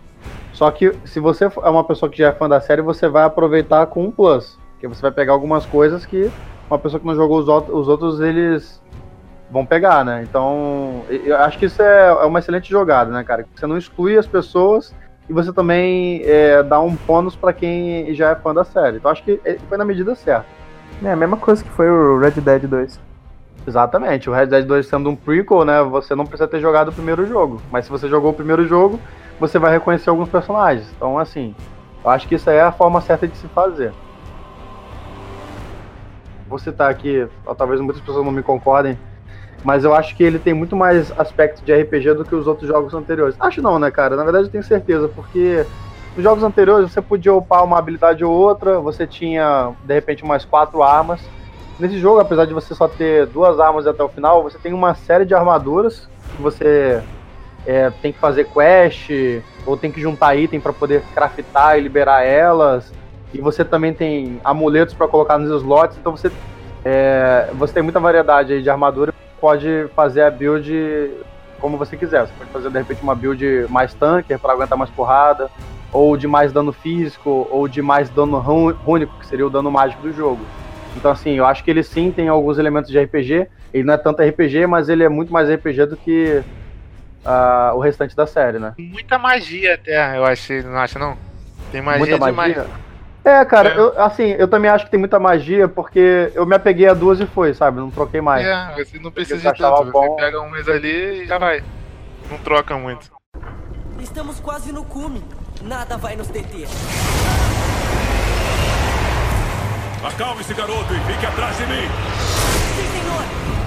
[0.60, 3.24] Só que se você é uma pessoa que já é fã da série, você vai
[3.24, 4.58] aproveitar com um plus.
[4.72, 6.30] Porque você vai pegar algumas coisas que
[6.68, 8.78] uma pessoa que não jogou os, os outros, eles
[9.50, 10.22] vão pegar, né?
[10.22, 13.46] Então, eu acho que isso é, é uma excelente jogada, né, cara?
[13.54, 14.94] Você não exclui as pessoas
[15.30, 18.98] e você também é, dá um bônus pra quem já é fã da série.
[18.98, 20.44] Então, acho que é- foi na medida certa.
[21.02, 23.00] É a mesma coisa que foi o Red Dead 2.
[23.66, 25.82] Exatamente, o Red Dead 2 sendo um prequel, né?
[25.84, 27.62] Você não precisa ter jogado o primeiro jogo.
[27.72, 29.00] Mas se você jogou o primeiro jogo,
[29.40, 30.86] você vai reconhecer alguns personagens.
[30.94, 31.54] Então, assim,
[32.04, 33.92] eu acho que isso aí é a forma certa de se fazer.
[36.46, 37.26] Vou citar aqui,
[37.56, 38.98] talvez muitas pessoas não me concordem,
[39.64, 42.68] mas eu acho que ele tem muito mais aspecto de RPG do que os outros
[42.68, 43.34] jogos anteriores.
[43.40, 44.14] Acho não, né, cara?
[44.16, 45.64] Na verdade, eu tenho certeza, porque
[46.14, 50.44] nos jogos anteriores você podia upar uma habilidade ou outra, você tinha, de repente, mais
[50.44, 51.20] quatro armas.
[51.78, 54.94] Nesse jogo, apesar de você só ter duas armas até o final, você tem uma
[54.94, 57.00] série de armaduras que você
[57.66, 59.10] é, tem que fazer quest
[59.66, 62.92] ou tem que juntar item para poder craftar e liberar elas.
[63.32, 65.96] E você também tem amuletos para colocar nos slots.
[65.98, 66.30] Então você,
[66.84, 69.14] é, você tem muita variedade de armadura.
[69.40, 71.12] Pode fazer a build
[71.60, 72.26] como você quiser.
[72.26, 75.48] Você pode fazer de repente uma build mais tanker para aguentar mais porrada,
[75.92, 79.70] ou de mais dano físico, ou de mais dano rú- rúnico, que seria o dano
[79.70, 80.40] mágico do jogo.
[80.96, 83.46] Então, assim, eu acho que ele sim tem alguns elementos de RPG.
[83.72, 86.42] Ele não é tanto RPG, mas ele é muito mais RPG do que
[87.24, 88.74] ah, o restante da série, né?
[88.78, 91.16] Muita magia até, eu achei, não acha não?
[91.70, 92.34] Tem magia Muita demais.
[92.36, 92.66] magia.
[93.22, 93.78] É, cara, É.
[93.78, 97.20] Eu, assim, eu também acho que tem muita magia, porque eu me apeguei a duas
[97.20, 97.78] e foi, sabe?
[97.78, 98.46] Não troquei mais.
[98.46, 99.84] É, você não precisa de tanto.
[99.84, 100.16] Você bom.
[100.16, 101.62] pega umas ali e já vai.
[102.30, 103.10] Não troca muito.
[104.00, 105.22] Estamos quase no cume.
[105.62, 106.66] Nada vai nos deter.
[110.02, 111.86] Acalme-se, garoto, e fique atrás de mim.
[112.76, 113.59] Sim, senhor.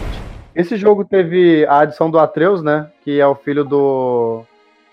[0.55, 2.89] Esse jogo teve a adição do Atreus, né?
[3.03, 4.43] Que é o filho do,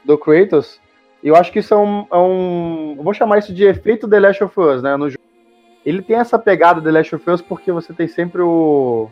[0.05, 0.81] do Kratos.
[1.23, 4.21] E eu acho que isso é um, é um- Vou chamar isso de efeito The
[4.21, 4.97] Last of Us, né?
[4.97, 5.23] No jogo.
[5.85, 9.09] Ele tem essa pegada The Last of Us porque você tem sempre o,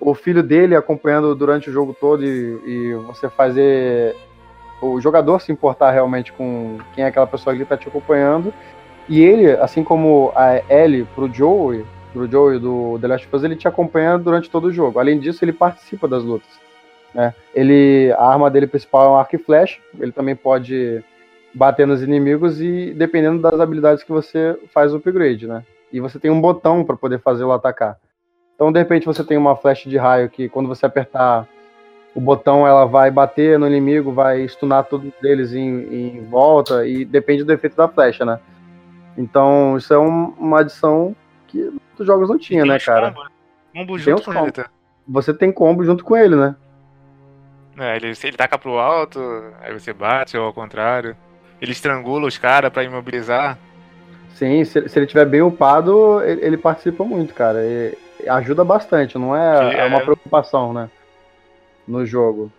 [0.00, 4.14] o filho dele acompanhando durante o jogo todo e, e você fazer
[4.80, 8.52] o jogador se importar realmente com quem é aquela pessoa que está te acompanhando.
[9.08, 11.84] E ele, assim como a Ellie pro Joey,
[12.16, 14.98] pro Joey do The Last of Us, ele te acompanha durante todo o jogo.
[14.98, 16.48] Além disso, ele participa das lutas.
[17.14, 17.34] Né?
[17.54, 19.78] Ele, a arma dele principal é um arco e flecha.
[20.00, 21.04] Ele também pode
[21.54, 25.62] bater nos inimigos e dependendo das habilidades que você faz o upgrade, né?
[25.92, 27.98] E você tem um botão para poder fazê-lo atacar.
[28.54, 31.46] Então, de repente, você tem uma flecha de raio que quando você apertar
[32.14, 37.04] o botão, ela vai bater no inimigo, vai stunar todos eles em, em volta e
[37.04, 38.40] depende do efeito da flecha, né?
[39.16, 41.14] Então, isso é um- uma adição
[41.46, 43.08] que outros jogos não tinha, né, cara?
[43.10, 43.30] combo, né?
[43.74, 44.70] Combo junto com ele, tá?
[45.08, 46.54] Você tem combo junto com ele, né?
[47.78, 49.20] É, ele, ele taca pro alto,
[49.60, 51.16] aí você bate, ou ao contrário.
[51.60, 53.58] Ele estrangula os caras pra imobilizar.
[54.34, 57.60] Sim, se, se ele tiver bem upado, ele, ele participa muito, cara.
[57.64, 57.96] E
[58.28, 60.90] ajuda bastante, não é, Que é uma é- preocupação, né?
[61.86, 62.50] No jogo.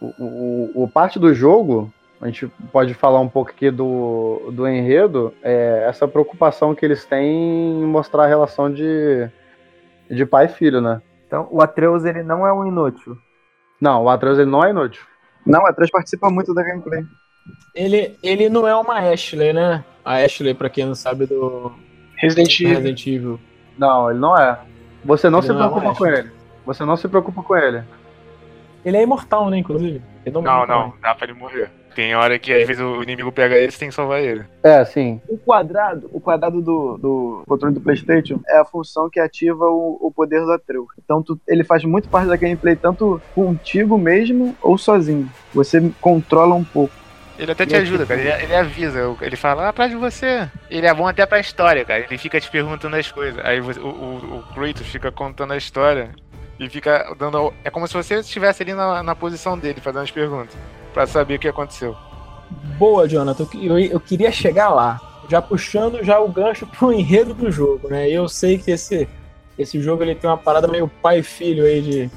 [0.00, 4.68] O, o, o parte do jogo, a gente pode falar um pouco aqui do, do
[4.68, 9.28] enredo, é essa preocupação que eles têm em mostrar a relação de,
[10.08, 11.02] de pai e filho, né?
[11.26, 13.18] Então, o Atreus, ele não é um inútil.
[13.80, 15.02] Não, o Atreus ele não é inútil.
[15.44, 17.04] Não, a 3 participa muito da gameplay.
[17.74, 19.84] Ele, ele não é uma Ashley, né?
[20.04, 21.72] A Ashley, pra quem não sabe, do
[22.16, 22.68] Resident Evil.
[22.68, 23.40] Resident Evil.
[23.76, 24.60] Não, ele não é.
[25.04, 26.30] Você não Ele se não é preocupa uma com ele.
[26.64, 27.82] Você não se preocupa com ele.
[28.84, 30.00] Ele é imortal, né, inclusive?
[30.24, 30.66] Ele Não, morre.
[30.68, 31.68] não, dá pra ele morrer.
[31.94, 34.44] Tem hora que às vezes o inimigo pega ele, você tem que salvar ele.
[34.62, 35.20] É, sim.
[35.28, 39.98] O quadrado, o quadrado do, do controle do PlayStation é a função que ativa o,
[40.00, 40.86] o poder do Atreus.
[41.04, 45.28] Então tu- ele faz muito parte da gameplay tanto contigo mesmo ou sozinho.
[45.54, 46.94] Você controla um pouco.
[47.38, 48.20] Ele até te é ajuda, tipo- cara.
[48.20, 49.16] Ele, ele avisa.
[49.20, 50.48] Ele fala, ah, atrás de você.
[50.70, 52.04] Ele é bom até pra história, cara.
[52.08, 53.44] Ele fica te perguntando as coisas.
[53.44, 56.10] Aí você- o, o, o Kratos fica contando a história.
[56.60, 57.52] E fica dando.
[57.64, 60.54] É como se você estivesse ali na, na posição dele, fazendo as perguntas.
[60.92, 61.96] Pra saber o que aconteceu.
[62.78, 63.46] Boa, Jonathan.
[63.54, 65.00] Eu, eu queria chegar lá.
[65.28, 68.10] Já puxando já o gancho pro enredo do jogo, né?
[68.10, 69.08] Eu sei que esse,
[69.58, 72.10] esse jogo ele tem uma parada meio pai e filho aí de.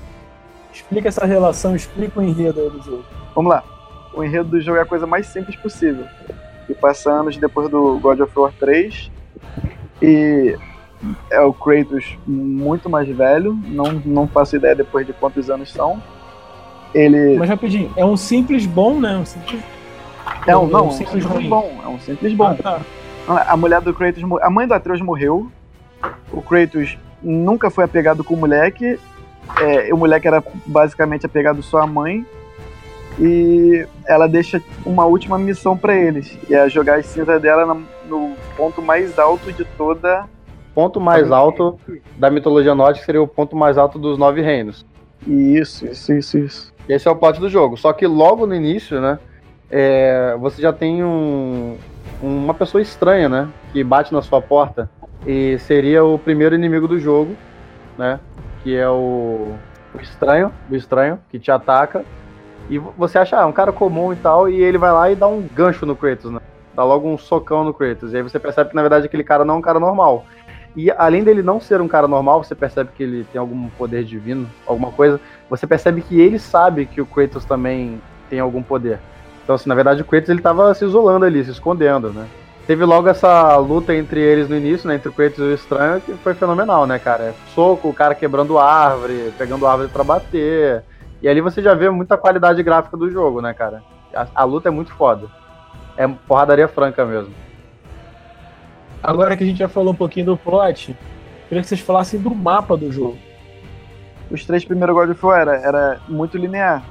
[0.73, 3.05] Explica essa relação, explica o enredo aí do jogo.
[3.33, 3.63] Vamos lá.
[4.13, 6.05] O enredo do jogo é a coisa mais simples possível.
[6.67, 9.11] E passa anos depois do God of War 3.
[10.01, 10.57] E
[11.29, 13.53] é o Kratos muito mais velho.
[13.65, 16.01] Não, não faço ideia depois de quantos anos são.
[16.95, 17.37] Ele.
[17.37, 19.17] Mas rapidinho, é um simples bom, né?
[19.17, 19.61] Um simples.
[20.47, 21.49] É um, não, um um simples simples ruim.
[21.49, 21.81] bom.
[21.83, 22.45] É um simples bom.
[22.45, 22.81] Ah, tá.
[23.47, 24.23] A mulher do Kratos.
[24.41, 25.51] A mãe do Atreus morreu.
[26.31, 28.97] O Kratos nunca foi apegado com o moleque.
[29.61, 32.25] É, o moleque era basicamente apegado só à mãe.
[33.19, 36.37] E ela deixa uma última missão pra eles.
[36.49, 40.25] E é jogar as cinzas dela na- no ponto mais alto de toda.
[40.73, 41.79] ponto mais alto
[42.17, 44.85] da mitologia nórdica seria o ponto mais alto dos nove reinos.
[45.25, 46.73] Isso, isso, isso, isso.
[46.87, 47.77] Esse é o plot do jogo.
[47.77, 49.19] Só que logo no início, né,
[49.69, 51.77] é, você já tem um,
[52.21, 54.89] uma pessoa estranha, né, que bate na sua porta
[55.25, 57.35] e seria o primeiro inimigo do jogo,
[57.97, 58.19] né,
[58.63, 59.53] que é o,
[59.93, 62.05] o estranho, o estranho que te ataca
[62.69, 65.15] e vo- você acha ah, um cara comum e tal e ele vai lá e
[65.15, 66.39] dá um gancho no Kratos, né,
[66.75, 69.43] dá logo um socão no Kratos e aí você percebe que na verdade aquele cara
[69.43, 70.25] não é um cara normal.
[70.75, 74.03] E além dele não ser um cara normal, você percebe que ele tem algum poder
[74.03, 78.99] divino, alguma coisa você percebe que ele sabe que o Kratos também tem algum poder.
[79.43, 82.25] Então, assim, na verdade, o Kratos ele tava se isolando ali, se escondendo, né?
[82.65, 84.95] Teve logo essa luta entre eles no início, né?
[84.95, 87.35] Entre o Kratos e o Estranho, que foi fenomenal, né, cara?
[87.53, 90.83] Soco, o cara quebrando árvore, pegando árvore pra bater.
[91.21, 93.83] E ali você já vê muita qualidade gráfica do jogo, né, cara?
[94.15, 95.27] A, a luta é muito foda.
[95.95, 97.33] É porradaria franca mesmo.
[99.05, 100.97] Agora que a gente já falou um pouquinho do plot,
[101.47, 103.19] queria que vocês falassem do mapa do jogo.
[104.31, 106.83] Os três primeiros God of War era, era muito linear.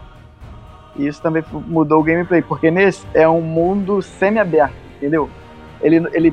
[0.94, 5.28] E isso também mudou o gameplay, porque nesse é um mundo semi-aberto, entendeu?
[5.82, 6.32] Ele, ele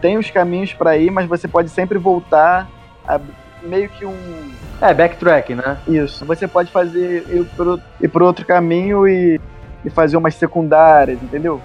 [0.00, 2.68] tem os caminhos pra ir, mas você pode sempre voltar
[3.06, 3.20] a
[3.62, 4.50] meio que um.
[4.80, 5.78] É, backtrack, né?
[5.86, 6.24] Isso.
[6.24, 9.40] Você pode fazer ir pro, ir pro outro caminho e,
[9.84, 11.60] e fazer umas secundárias, entendeu?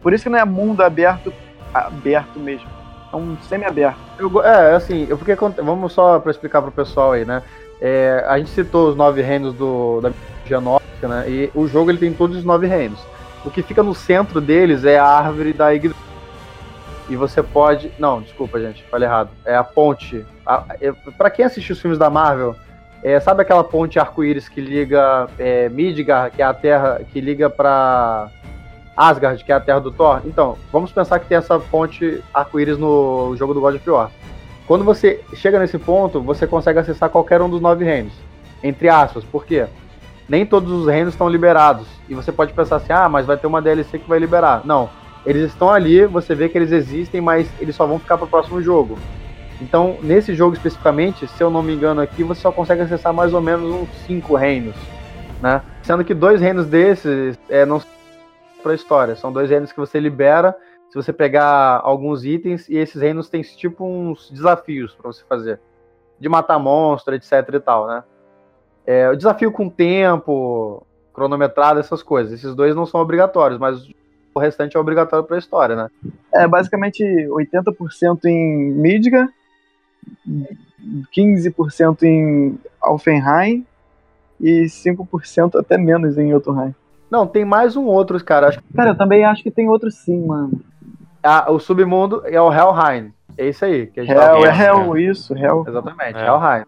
[0.00, 1.30] Por isso que não é mundo aberto,
[1.72, 2.68] aberto mesmo.
[3.12, 3.98] É um semi-aberto.
[4.44, 7.42] É, assim, eu aconte- vamos só para explicar pro pessoal aí, né?
[7.80, 11.24] É, a gente citou os nove reinos do, da mitologia nórdica, né?
[11.28, 13.00] E o jogo ele tem todos os nove reinos.
[13.44, 15.96] O que fica no centro deles é a árvore da Igreja.
[17.08, 17.90] E você pode.
[17.98, 19.30] Não, desculpa, gente, falei errado.
[19.44, 20.24] É a ponte.
[20.46, 22.54] A, é, para quem assistiu os filmes da Marvel,
[23.02, 27.48] é, sabe aquela ponte arco-íris que liga é, Midgard, que é a terra que liga
[27.48, 28.28] pra
[28.96, 30.20] Asgard, que é a terra do Thor?
[30.24, 34.10] Então, vamos pensar que tem essa ponte arco-íris no jogo do God of War.
[34.66, 38.12] Quando você chega nesse ponto, você consegue acessar qualquer um dos nove reinos.
[38.62, 39.66] Entre aspas, por quê?
[40.28, 41.86] Nem todos os reinos estão liberados.
[42.08, 44.62] E você pode pensar assim, ah, mas vai ter uma DLC que vai liberar.
[44.64, 44.88] Não.
[45.26, 48.28] Eles estão ali, você vê que eles existem, mas eles só vão ficar para o
[48.28, 48.96] próximo jogo.
[49.60, 53.34] Então, nesse jogo especificamente, se eu não me engano aqui, você só consegue acessar mais
[53.34, 54.74] ou menos uns cinco reinos.
[55.42, 55.60] Né?
[55.82, 57.80] Sendo que dois reinos desses é, não
[58.60, 59.16] para a história.
[59.16, 60.56] São dois reinos que você libera
[60.88, 65.60] se você pegar alguns itens e esses reinos têm tipo uns desafios para você fazer.
[66.18, 68.04] De matar monstro, etc e tal, né?
[68.86, 72.32] É, o desafio com tempo, cronometrado, essas coisas.
[72.32, 73.88] Esses dois não são obrigatórios, mas
[74.34, 75.88] o restante é obrigatório para a história, né?
[76.34, 79.32] É basicamente 80% em Midgard,
[81.16, 83.66] 15% em Alfenheim
[84.40, 86.74] e 5% até menos em Jotunheim.
[87.10, 88.48] Não, tem mais um outro, cara.
[88.48, 90.60] Acho que Cara, eu também acho que tem outro sim, mano.
[91.22, 93.12] ah, o submundo é o Helheim.
[93.36, 93.86] É isso aí.
[93.86, 94.66] Que a gente Hell, tava é.
[94.66, 95.64] Hell, isso, Hell.
[95.66, 96.26] Exatamente, É.
[96.26, 96.64] Helheim.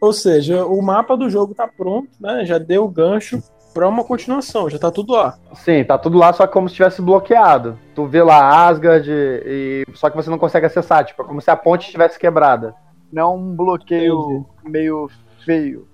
[0.00, 2.44] Ou seja, o mapa do jogo tá pronto, né?
[2.44, 3.42] Já deu o gancho
[3.74, 5.36] pra uma continuação, já tá tudo lá.
[5.54, 7.78] Sim, tá tudo lá, só que como se tivesse bloqueado.
[7.94, 9.84] Tu vê lá Asgard e.
[9.94, 12.74] Só que você não consegue acessar, tipo, é como se a ponte estivesse quebrada.
[13.12, 15.08] Não é um bloqueio meio
[15.44, 15.86] feio.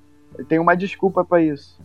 [0.49, 1.79] Tem uma desculpa pra isso.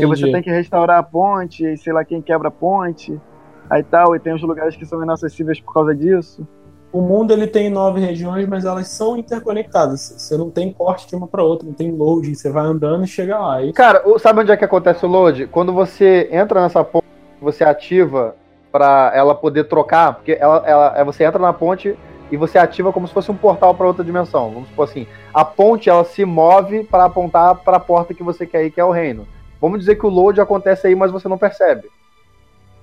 [0.00, 0.32] Porque você Entendi.
[0.32, 3.20] tem que restaurar a ponte, e sei lá quem quebra a ponte,
[3.68, 6.46] aí tal, e tem os lugares que são inacessíveis por causa disso.
[6.92, 10.14] O mundo ele tem nove regiões, mas elas são interconectadas.
[10.16, 12.34] Você não tem corte de uma pra outra, não tem loading.
[12.34, 13.62] Você vai andando e chega lá.
[13.62, 15.46] E Cara, sabe onde é que acontece o load?
[15.46, 17.06] Quando você entra nessa ponte,
[17.40, 18.34] você ativa
[18.72, 21.96] pra ela poder trocar, porque ela, ela, é, você entra na ponte
[22.30, 24.50] e você ativa como se fosse um portal pra outra dimensão.
[24.50, 28.46] Vamos supor assim, a ponte ela se move para apontar para a porta que você
[28.46, 29.28] quer ir, que é o reino.
[29.60, 31.90] Vamos dizer que o load acontece aí, mas você não percebe.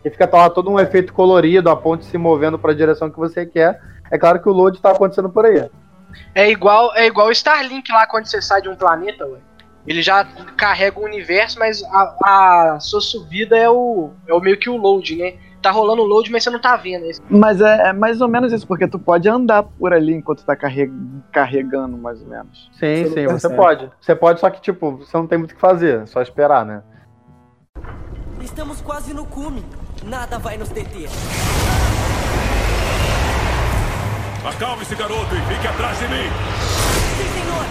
[0.05, 3.17] E fica lá todo um efeito colorido, a ponte se movendo para a direção que
[3.17, 3.81] você quer.
[4.11, 5.69] É claro que o load tá acontecendo por aí.
[6.33, 9.39] É igual é igual o Starlink lá quando você sai de um planeta, ué.
[9.85, 10.25] Ele já
[10.57, 14.75] carrega o universo, mas a, a sua subida é o, é o meio que o
[14.75, 15.35] load, né?
[15.61, 17.05] Tá rolando o load, mas você não tá vendo.
[17.05, 20.43] Esse- Mas é, é mais ou menos isso, porque tu pode andar por ali enquanto
[20.45, 20.91] tá carreg-
[21.31, 22.69] carregando, mais ou menos.
[22.73, 23.55] Sim, Você sim, você percebe.
[23.55, 23.91] pode.
[23.99, 26.65] Você pode, só que tipo, você não tem muito o que fazer, é só esperar,
[26.65, 26.81] né?
[28.39, 29.63] Estamos quase no cume.
[30.05, 31.09] Nada vai nos deter.
[34.47, 36.29] Acalme-se, garoto, e fique atrás de mim.
[37.17, 37.65] Sim, senhor.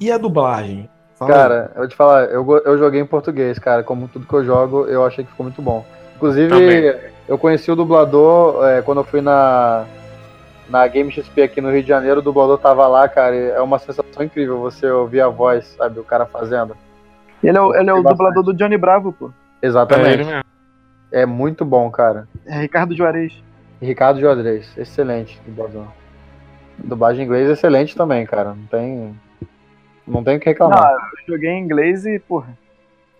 [0.00, 0.90] E a dublagem?
[1.14, 3.82] Fala Cara, eu vou te falar, eu, eu joguei em português, cara.
[3.82, 5.84] Como tudo que eu jogo, eu achei que ficou muito bom.
[6.22, 6.94] Inclusive, Também.
[7.26, 9.84] eu conheci o dublador é, quando eu fui na,
[10.68, 12.20] na Game XP aqui no Rio de Janeiro.
[12.20, 13.34] O dublador tava lá, cara.
[13.34, 15.98] e É uma sensação incrível você ouvir a voz, sabe?
[15.98, 16.76] O cara fazendo.
[17.42, 18.12] Ele é o, ele é o Bastante.
[18.18, 19.26] dublador do Johnny Bravo, pô.
[19.26, 20.24] É ele Exatamente.
[20.24, 20.44] mesmo.
[21.10, 22.28] É muito bom, cara.
[22.46, 23.42] É Ricardo Juarez.
[23.80, 25.86] Ricardo Jodrez, excelente dublador.
[26.78, 28.54] Dublagem em inglês excelente também, cara.
[28.54, 29.20] Não tem.
[30.06, 30.80] Não tem o que reclamar.
[30.80, 32.56] Não, eu joguei em inglês e, porra,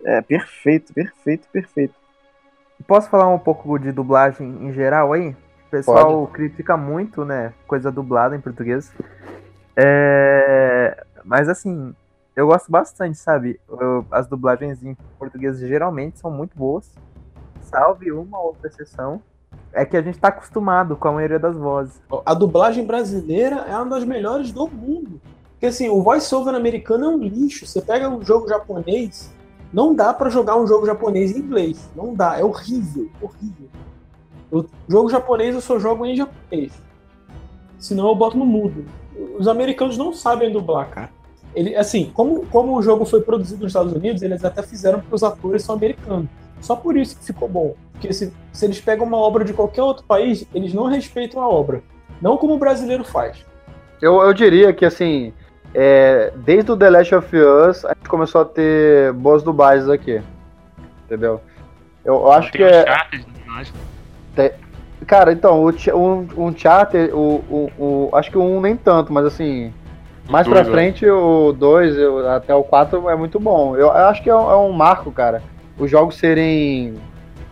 [0.05, 2.02] é perfeito, perfeito, perfeito.
[2.87, 5.29] Posso falar um pouco de dublagem em geral aí?
[5.67, 7.53] O pessoal critica muito, né?
[7.67, 8.91] Coisa dublada em português.
[9.75, 11.95] É, Mas assim,
[12.35, 13.59] eu gosto bastante, sabe?
[13.69, 16.91] Eu- As dublagens em português geralmente são muito boas.
[17.61, 19.21] Salve uma ou outra exceção.
[19.71, 21.99] É que a gente tá acostumado com a maioria das vozes.
[22.25, 25.19] A dublagem brasileira é uma das melhores do mundo.
[25.53, 27.65] Porque assim, o voice-over americano é um lixo.
[27.65, 29.31] Você pega um jogo japonês,
[29.73, 31.89] não dá pra jogar um jogo japonês em inglês.
[31.95, 33.67] Não dá, é horrível, horrível.
[34.51, 36.71] O jogo japonês eu só jogo em japonês.
[37.79, 38.85] Senão eu boto no mudo.
[39.37, 41.09] Os americanos não sabem dublar, cara.
[41.55, 45.15] Ele, assim, como, como o jogo foi produzido nos Estados Unidos, eles até fizeram porque
[45.15, 46.27] os atores são americanos.
[46.61, 47.75] Só por isso que ficou bom.
[47.91, 51.49] Porque se, se eles pegam uma obra de qualquer outro país, eles não respeitam a
[51.49, 51.83] obra.
[52.21, 53.43] Não como o brasileiro faz.
[54.01, 55.33] Eu, eu diria que, assim,
[55.73, 60.21] é, desde o The Last of Us, a gente começou a ter boas dublagens aqui.
[61.05, 61.41] Entendeu?
[62.03, 62.85] Eu, eu acho que um é.
[65.05, 69.11] Cara, então, o, um, um Charter, o, o, o- acho que o 1 nem tanto,
[69.11, 69.73] mas assim.
[70.29, 73.75] Mais pra dois, frente, o 2 eu- até o 4 é muito bom.
[73.75, 75.43] Eu, eu acho que é um, é um marco, cara.
[75.77, 76.95] Os jogos serem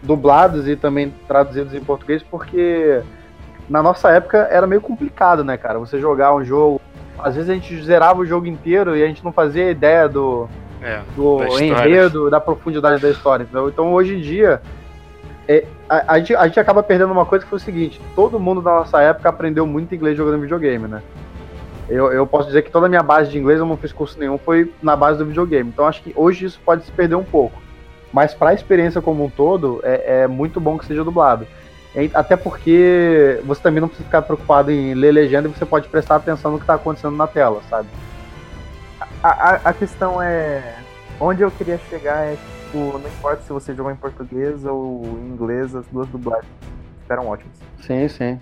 [0.02, 3.02] dublados e também traduzidos em português, porque
[3.70, 5.78] na nossa época era meio complicado, né, cara?
[5.80, 6.80] Você jogar um jogo.
[7.24, 10.48] Às vezes a gente zerava o jogo inteiro e a gente não fazia ideia do,
[10.82, 11.02] É.
[11.16, 13.70] do Da enredo, da profundidade da história, entendeu?
[13.70, 14.62] Então hoje em dia,
[15.48, 18.40] é, a, a gente, a gente acaba perdendo uma coisa que foi o seguinte: todo
[18.40, 21.02] mundo da nossa época aprendeu muito inglês jogando videogame, né?
[21.90, 24.18] Eu, eu posso dizer que toda a minha base de inglês, eu não fiz curso
[24.18, 25.70] nenhum, foi na base do videogame.
[25.70, 27.62] Então acho que hoje isso pode se perder um pouco.
[28.14, 31.46] Mas pra experiência como um todo, é, é muito bom que seja dublado.
[32.14, 36.16] Até porque você também não precisa ficar preocupado em ler legenda e você pode prestar
[36.16, 37.90] atenção no que tá acontecendo na tela, sabe?
[39.22, 40.76] A, a, a questão é.
[41.20, 45.34] Onde eu queria chegar é, tipo, não importa se você jogou em português ou em
[45.34, 46.50] inglês, as duas dublagens
[47.02, 47.58] ficaram ótimas.
[47.82, 48.40] Sim, sim.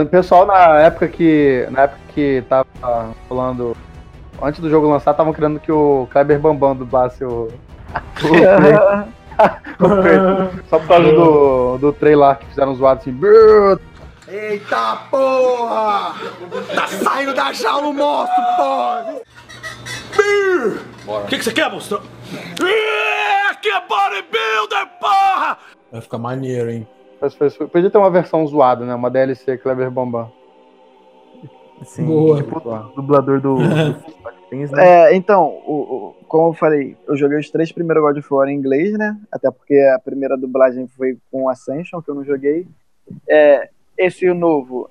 [0.00, 1.66] O pessoal na época que.
[1.70, 2.66] Na época que tava
[3.28, 3.74] falando.
[4.40, 7.48] Antes do jogo lançar, estavam querendo que o Kleber Bambam dublasse o.
[8.22, 9.12] o.
[10.68, 13.18] Só por causa do, do trailer que fizeram zoado assim.
[14.28, 16.14] Eita porra!
[16.74, 19.20] Tá saindo da jaula o monstro, porra!
[21.06, 22.00] O que, que você quer, monstro?
[23.50, 25.58] Aqui é bodybuilder, porra!
[25.90, 26.88] Vai ficar maneiro, hein?
[27.70, 28.94] Podia ter uma versão zoada, né?
[28.94, 30.32] Uma DLC Kleber Bambam.
[31.84, 32.36] Sim, Boa.
[32.36, 33.62] tipo o dublador do, do
[34.72, 35.08] Né?
[35.10, 38.48] É, então, o, o- como eu falei, eu joguei os três primeiros God of War
[38.48, 39.16] em inglês, né?
[39.30, 42.66] Até porque a primeira dublagem foi com Ascension, que eu não joguei.
[43.28, 44.88] É, esse novo,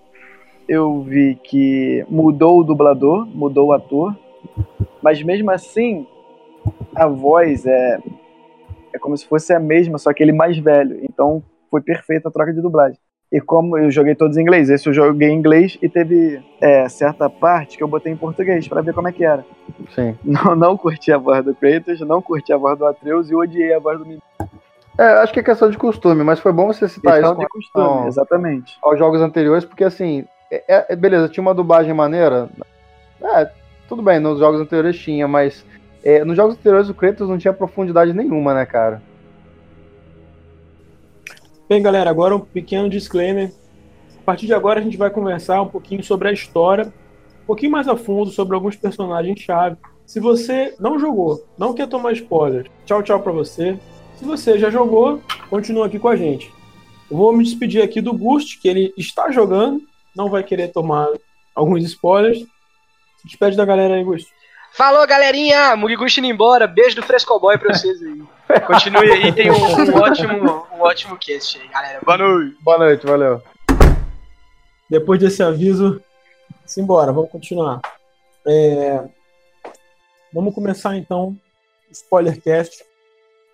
[0.68, 4.16] eu vi que mudou o dublador, mudou o ator,
[5.02, 6.08] mas mesmo assim,
[6.96, 8.00] a voz é,
[8.94, 11.00] é como se fosse a mesma, só que ele mais velho.
[11.04, 13.00] Então, foi perfeita a troca de dublagem.
[13.32, 16.90] E como eu joguei todos em inglês, esse eu joguei em inglês e teve é,
[16.90, 19.46] certa parte que eu botei em português pra ver como é que era.
[19.96, 20.18] Sim.
[20.24, 23.74] Não, não curti a voz do Kratos, não curti a voz do Atreus e odiei
[23.74, 24.22] a voz do Mimir.
[24.98, 27.48] É, acho que é questão de costume, mas foi bom você citar Questão isso de
[27.48, 28.78] com costume, relação exatamente.
[28.84, 32.50] aos jogos anteriores, porque assim, é, é- beleza, tinha uma dublagem maneira.
[33.24, 33.50] É,
[33.88, 35.66] tudo bem, nos jogos anteriores tinha, mas
[36.04, 39.02] é, nos jogos anteriores o Kratos não tinha profundidade nenhuma, né, cara?
[41.72, 43.50] Bem, galera, agora um pequeno disclaimer.
[44.20, 46.94] A partir de agora a gente vai conversar um pouquinho sobre a história,
[47.44, 49.78] um pouquinho mais a fundo sobre alguns personagens-chave.
[50.06, 53.80] Se você não jogou, não quer tomar spoilers, tchau, tchau pra você.
[54.18, 56.52] Se você já jogou, continua aqui com a gente.
[57.10, 59.82] Eu vou me despedir aqui do Gust, que ele está jogando,
[60.14, 61.08] não vai querer tomar
[61.56, 62.40] alguns spoilers.
[62.40, 64.28] Se despede da galera aí, Gust.
[64.74, 65.76] Falou, galerinha!
[65.76, 66.66] Mugiguchi indo embora.
[66.66, 68.22] Beijo do Frescoboy pra vocês aí.
[68.66, 72.00] Continue aí, tem um, um ótimo, um ótimo cast aí, galera.
[72.04, 72.58] Boa noite.
[72.62, 73.42] Boa noite, valeu.
[74.90, 76.02] Depois desse aviso,
[76.66, 77.82] simbora, vamos continuar.
[78.48, 79.04] É,
[80.34, 82.86] Vamos começar então o spoilercast.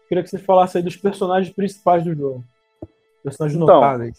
[0.07, 2.43] Queria que você falasse aí dos personagens principais do jogo.
[3.23, 4.15] Personagens Então, notáveis.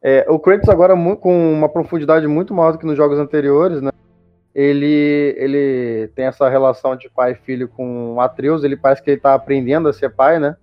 [0.00, 3.82] É, o Kratos agora mu- com uma profundidade muito maior do que nos jogos anteriores,
[3.82, 3.90] né?
[4.54, 9.10] Ele, ele tem essa relação de pai e filho com o Atreus, ele parece que
[9.10, 10.56] ele tá aprendendo a ser pai, né?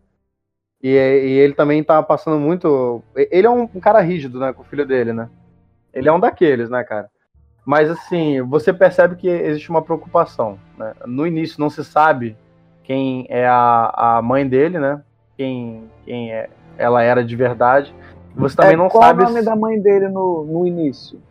[0.81, 3.01] E, e ele também tá passando muito.
[3.15, 5.29] Ele é um, cara rígido, né, com o filho dele, né?
[5.93, 7.09] Ele é um daqueles, né, cara?
[7.65, 10.57] Mas assim, você percebe que existe uma preocupação.
[10.77, 10.93] Né?
[11.05, 12.37] No início não se sabe
[12.83, 15.01] quem é a, a mãe dele, né?
[15.35, 17.93] Quem, quem é, ela era de verdade.
[18.35, 19.23] Você também É, não qual sabe.
[19.23, 21.21] o nome da mãe dele no, no início?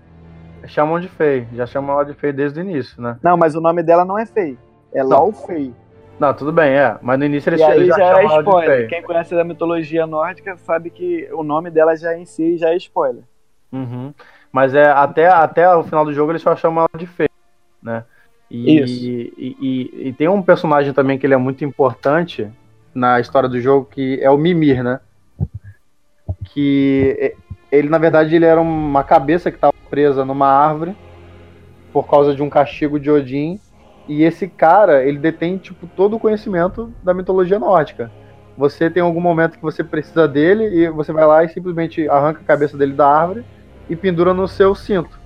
[0.68, 3.16] Chamam de Fei, já chamam ela de Fei desde o início, né?
[3.22, 4.56] Não, mas o nome dela não é Fei.
[4.92, 5.08] É Não.
[5.10, 5.72] Lau Fei.
[6.20, 6.96] Não, tudo bem, é.
[7.00, 8.76] Mas no início eles, E eles já, já chamam é ela de spoiler.
[8.78, 8.86] Fei.
[8.88, 12.76] Quem conhece da mitologia nórdica sabe que o nome dela já em si já é
[12.76, 13.22] spoiler.
[13.72, 14.12] Uhum.
[14.50, 17.28] Mas é até, até o final do jogo eles só chamam ela de Fei,
[17.82, 18.04] né?
[18.50, 19.04] E, Isso.
[19.04, 22.50] E, e- e tem um personagem também que ele é muito importante
[22.94, 25.00] na história do jogo, que é o Mimir, né?
[26.46, 27.34] Que
[27.70, 30.94] ele, na verdade, ele era uma cabeça que estava presa numa árvore
[31.92, 33.58] por causa de um castigo de Odin.
[34.08, 38.10] E esse cara, ele detém, tipo, todo o conhecimento da mitologia nórdica.
[38.56, 42.40] Você tem algum momento que você precisa dele e você vai lá e simplesmente arranca
[42.40, 43.44] a cabeça dele da árvore
[43.88, 45.18] e pendura no seu cinto.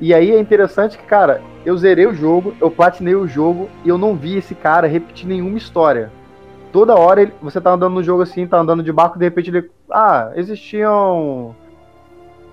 [0.00, 3.88] E aí é interessante que, cara, eu zerei o jogo, eu platinei o jogo e
[3.88, 6.10] eu não vi esse cara repetir nenhuma história.
[6.72, 9.48] Toda hora ele- você tá andando no jogo assim, tá andando de barco, de repente
[9.50, 9.70] ele.
[9.90, 11.54] Ah, existiam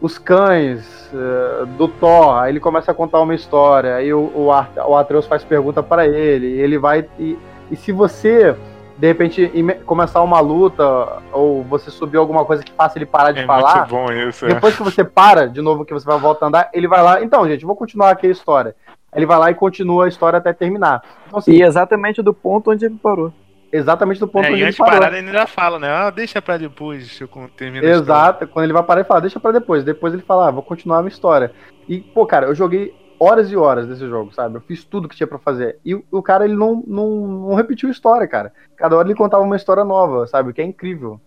[0.01, 2.37] os cães eh, do Thor.
[2.39, 3.95] Aí ele começa a contar uma história.
[3.95, 6.47] Aí o, o, Ar- o Atreus faz pergunta para ele.
[6.47, 7.07] E ele vai.
[7.19, 7.37] E,
[7.69, 8.55] e se você,
[8.97, 9.49] de repente,
[9.85, 10.83] começar uma luta,
[11.31, 13.77] ou você subir alguma coisa que faça ele parar de É falar.
[13.77, 14.45] muito bom isso.
[14.45, 14.49] é.
[14.55, 17.23] Depois que você para de novo, que você vai voltar a andar, ele vai lá.
[17.23, 18.75] Então, gente, vou continuar aqui a história.
[19.15, 21.03] Ele vai lá e continua a história até terminar.
[21.27, 23.31] Então, assim, E exatamente do ponto onde ele parou.
[23.71, 24.93] Exatamente do ponto É, onde e ele parou.
[24.99, 25.89] parar, ele ainda fala, né?
[25.89, 27.85] Ah, deixa pra depois, eu termino.
[27.85, 29.83] Exato, quando ele vai parar, ele fala, deixa pra depois.
[29.83, 31.51] Depois ele fala, ah, vou continuar a minha história.
[31.87, 34.55] E, pô, cara, eu joguei horas e horas desse jogo, sabe?
[34.57, 35.77] Eu fiz tudo que tinha pra fazer.
[35.85, 38.51] E o, o cara, ele não, não, não repetiu a história, cara.
[38.75, 40.49] Cada hora ele contava uma história nova, sabe?
[40.49, 41.21] O que é incrível.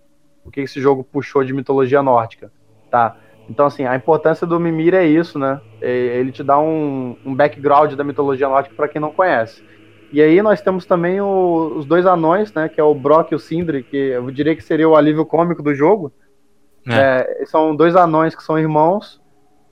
[0.44, 2.52] O que esse jogo puxou de mitologia nórdica,
[2.90, 3.16] tá?
[3.48, 5.60] Então, assim, a importância do Mimir é isso, né?
[5.80, 9.62] Ele te dá um, um background da mitologia nórdica pra quem não conhece.
[10.14, 12.68] E aí nós temos também o- os dois anões, né?
[12.68, 15.62] Que é o Brock e o Sindri, que eu diria que seria o alívio cômico
[15.62, 16.12] do jogo.
[16.88, 19.20] É, são dois anões que são irmãos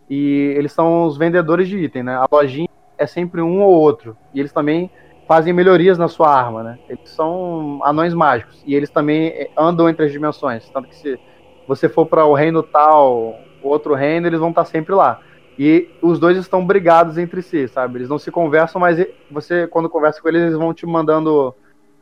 [0.09, 2.17] e eles são os vendedores de item, né?
[2.17, 2.69] A lojinha
[2.99, 4.19] é sempre um ou outro.
[4.35, 4.91] E eles também
[5.29, 6.79] fazem melhorias na sua arma, né?
[6.89, 10.71] Eles são anões mágicos e eles também eh, andam entre as dimensões.
[10.71, 11.21] Tanto que se
[11.67, 15.21] você for para o reino tal, o outro reino, eles vão estar sempre lá.
[15.59, 17.99] E os dois estão brigados entre si, sabe?
[17.99, 21.55] Eles não se conversam, mas você, quando conversa com eles, eles vão te mandando,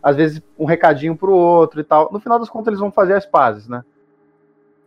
[0.02, 2.10] às vezes, um recadinho pro outro e tal.
[2.12, 3.82] No final das contas, eles vão fazer as pazes, né?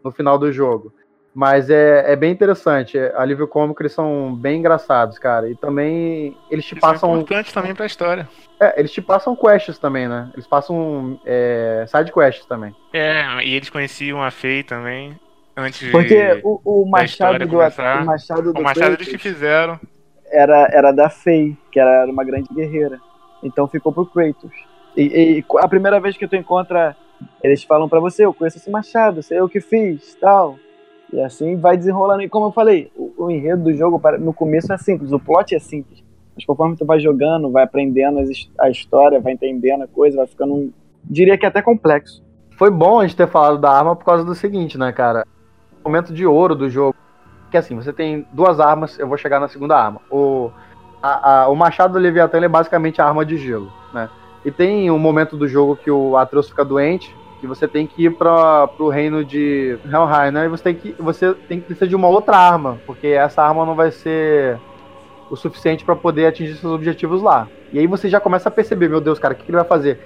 [0.03, 0.93] No final do jogo.
[1.35, 2.97] Mas é, é bem interessante.
[2.97, 5.49] É, Alívio cômico, eles são bem engraçados, cara.
[5.49, 7.15] E também eles te Isso é passam.
[7.15, 8.29] importante também pra história.
[8.59, 10.29] É, eles te passam quests também, né?
[10.33, 12.75] Eles passam é, side quests também.
[12.93, 15.19] É, e eles conheciam a Fei também,
[15.55, 16.41] antes Porque de...
[16.43, 18.01] o, o machado história do começar.
[18.01, 19.79] o machado do O Machado eles Kratos que fizeram.
[20.31, 22.99] era, era da Faye, que era uma grande guerreira.
[23.43, 24.51] Então ficou pro Kratos.
[24.95, 25.03] E,
[25.39, 26.95] e a primeira vez que tu encontra,
[27.43, 30.57] eles falam pra você, eu conheço esse machado, sei eu que fiz, tal.
[31.11, 32.23] E assim vai desenrolando.
[32.23, 35.53] E como eu falei, o, o enredo do jogo no começo é simples, o plot
[35.53, 36.03] é simples.
[36.35, 38.19] Mas conforme tu vai jogando, vai aprendendo
[38.59, 40.73] a história, vai entendendo a coisa, vai ficando,
[41.03, 42.23] diria que até complexo.
[42.57, 45.25] Foi bom a gente ter falado da arma por causa do seguinte, né, cara?
[45.83, 46.95] O momento de ouro do jogo.
[47.51, 50.01] Que assim, você tem duas armas, eu vou chegar na segunda arma.
[50.09, 50.49] O,
[51.01, 54.09] a, a, o machado do Leviatã é basicamente a arma de gelo, né?
[54.43, 58.05] E tem um momento do jogo que o Atreus fica doente, que você tem que
[58.05, 60.45] ir para pro reino de Helheim, né?
[60.45, 63.65] E você tem que você tem que precisar de uma outra arma, porque essa arma
[63.65, 64.57] não vai ser
[65.29, 67.47] o suficiente para poder atingir seus objetivos lá.
[67.71, 69.65] E aí você já começa a perceber, meu Deus, cara, o que, que ele vai
[69.65, 69.99] fazer?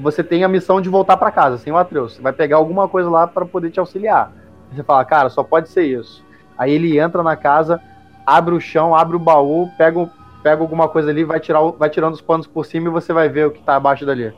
[0.00, 2.14] Você tem a missão de voltar para casa, sem o Atreus.
[2.14, 4.32] Você vai pegar alguma coisa lá para poder te auxiliar.
[4.74, 6.24] Você fala, cara, só pode ser isso.
[6.56, 7.80] Aí ele entra na casa,
[8.26, 10.08] abre o chão, abre o baú, pega,
[10.42, 13.28] pega alguma coisa ali, vai, tirar, vai tirando os panos por cima e você vai
[13.28, 14.32] ver o que tá abaixo dali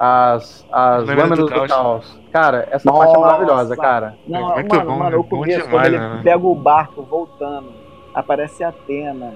[0.00, 2.18] as, as lâminas do, do caos.
[2.32, 3.04] Cara, essa Nossa.
[3.04, 4.16] parte é maravilhosa, cara.
[4.26, 6.20] Não, é mano, bom, mano, o começo, demais, quando ele né?
[6.24, 7.70] pega o barco voltando,
[8.14, 9.34] aparece a Atena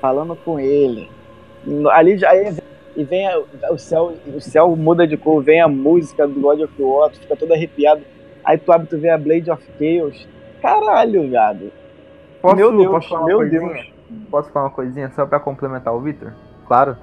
[0.00, 1.10] falando com ele.
[1.92, 2.30] Ali já
[2.96, 3.38] e vem a,
[3.70, 7.36] o céu, o céu muda de cor, vem a música do God of War, fica
[7.36, 8.00] todo arrepiado.
[8.48, 10.26] Aí tu abre, tu vê a Blade of Chaos.
[10.62, 11.70] Caralho, gado.
[12.40, 13.92] Posso, meu Deus, posso meu Deus.
[14.30, 16.32] Posso falar uma coisinha só pra complementar o Victor?
[16.66, 16.96] Claro.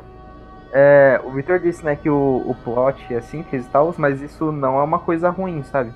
[0.73, 4.51] É, o Victor disse, né, que o, o plot é simples e tal, mas isso
[4.51, 5.93] não é uma coisa ruim, sabe?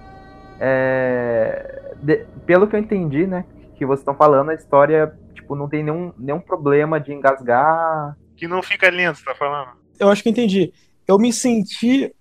[0.60, 3.44] É, de, pelo que eu entendi, né,
[3.76, 8.16] que vocês estão falando, a história, tipo, não tem nenhum, nenhum problema de engasgar.
[8.38, 9.72] Que não fica lento, você tá falando?
[10.00, 10.72] Eu acho que entendi.
[11.08, 12.14] Eu me senti.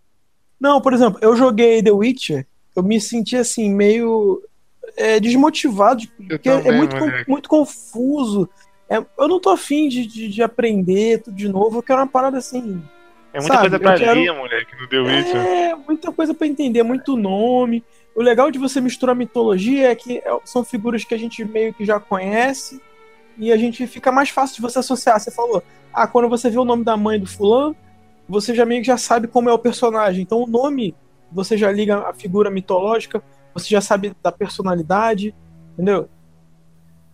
[0.59, 2.47] Não, por exemplo, eu joguei The Witcher,
[2.79, 4.41] eu me senti assim, meio
[4.97, 8.49] é, desmotivado, porque também, é muito, muito confuso.
[8.89, 12.07] É, eu não tô afim de, de, de, aprender tudo de novo, eu quero uma
[12.07, 12.81] parada assim.
[13.33, 13.69] É muita sabe?
[13.69, 14.21] coisa pra quero...
[14.21, 15.37] ler, moleque, no The Witcher.
[15.37, 17.85] É, muita coisa pra entender, muito nome.
[18.15, 21.75] O legal de você misturar mitologia é que é, são figuras que a gente meio
[21.75, 22.81] que já conhece
[23.37, 25.19] e a gente fica mais fácil de você associar.
[25.19, 25.63] Você falou,
[25.93, 27.77] ah, quando você vê o nome da mãe do fulano,
[28.29, 30.23] você já meio que já sabe como é o personagem.
[30.23, 30.95] Então o nome,
[31.33, 33.23] você já liga a figura mitológica,
[33.55, 35.35] você já sabe da personalidade,
[35.73, 36.09] entendeu?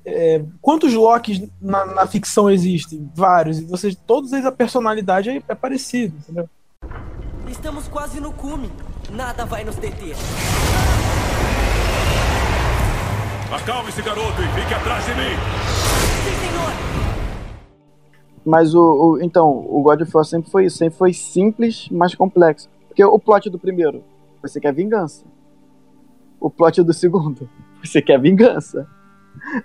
[0.07, 3.11] É, quantos Locks na, na, ficção existem?
[3.15, 3.59] Vários.
[3.59, 6.49] E vocês, todos eles a personalidade é, é parecida, entendeu?
[7.49, 8.71] Estamos quase no cume.
[9.11, 10.15] Nada vai nos deter.
[13.51, 15.37] Acalme-se, garoto, e fique atrás de mim.
[16.25, 16.95] Sim, senhor.
[18.45, 22.15] Mas o, o, então, o God of War sempre foi isso, sempre foi simples, mas
[22.15, 22.69] complexo.
[22.95, 24.05] Porque o plot do primeiro,
[24.41, 25.25] você quer vingança.
[26.39, 27.49] O plot do segundo,
[27.83, 28.87] você quer vingança.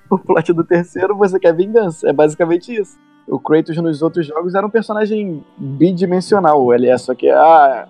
[0.09, 2.09] o plot do terceiro, você quer vingança.
[2.09, 2.97] É basicamente isso.
[3.27, 6.73] O Kratos nos outros jogos era um personagem bidimensional.
[6.73, 7.29] Ele é só que.
[7.29, 7.87] Ah,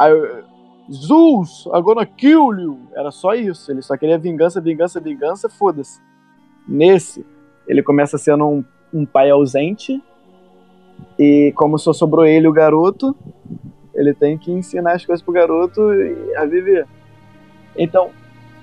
[0.00, 0.44] I,
[0.92, 2.78] Zeus, I'm gonna kill you.
[2.94, 3.72] Era só isso.
[3.72, 6.00] Ele só queria vingança, vingança, vingança, foda-se.
[6.68, 7.26] Nesse,
[7.66, 8.64] ele começa sendo um,
[8.94, 10.00] um pai ausente.
[11.18, 13.16] E como só sobrou ele, o garoto,
[13.96, 15.82] ele tem que ensinar as coisas pro garoto
[16.36, 16.86] a viver.
[17.76, 18.10] Então,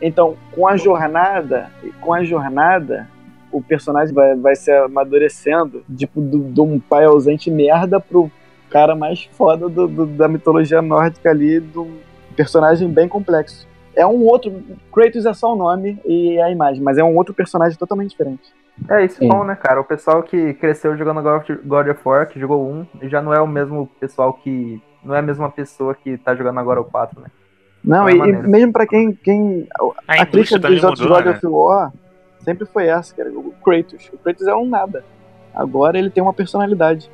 [0.02, 1.72] então, com a jornada,
[2.02, 3.08] com a jornada,
[3.52, 8.32] o personagem vai, vai se amadurecendo, tipo, de um pai ausente merda pro
[8.70, 11.88] cara mais foda do, do, da mitologia nórdica ali, do
[12.36, 13.68] personagem bem complexo.
[13.96, 14.64] É um outro.
[14.92, 18.52] Kratos é só o nome e a imagem, mas é um outro personagem totalmente diferente.
[18.90, 19.80] É, isso é bom, né, cara?
[19.80, 21.22] O pessoal que cresceu jogando
[21.64, 24.82] God of War, que jogou um, já não é o mesmo pessoal que.
[25.04, 27.28] Não é a mesma pessoa que tá jogando agora o 4, né?
[27.84, 29.12] Não, e, e, mesmo pra quem.
[29.12, 29.68] quem
[30.08, 31.92] a, a crítica dos outros God of War
[32.40, 33.30] sempre foi essa, cara.
[33.32, 34.10] O Kratos.
[34.14, 35.04] O Kratos é um nada.
[35.54, 37.12] Agora ele tem uma personalidade.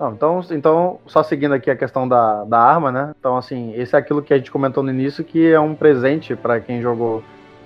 [0.00, 3.14] Não, então, então, só seguindo aqui a questão da, da arma, né?
[3.18, 6.34] Então, assim, esse é aquilo que a gente comentou no início, que é um presente
[6.34, 7.22] para quem jogou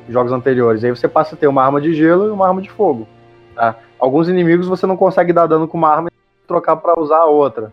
[0.08, 0.84] jogos anteriores.
[0.84, 3.06] Aí você passa a ter uma arma de gelo e uma arma de fogo.
[3.54, 3.76] Tá?
[3.98, 7.26] Alguns inimigos você não consegue dar dano com uma arma e trocar para usar a
[7.26, 7.72] outra.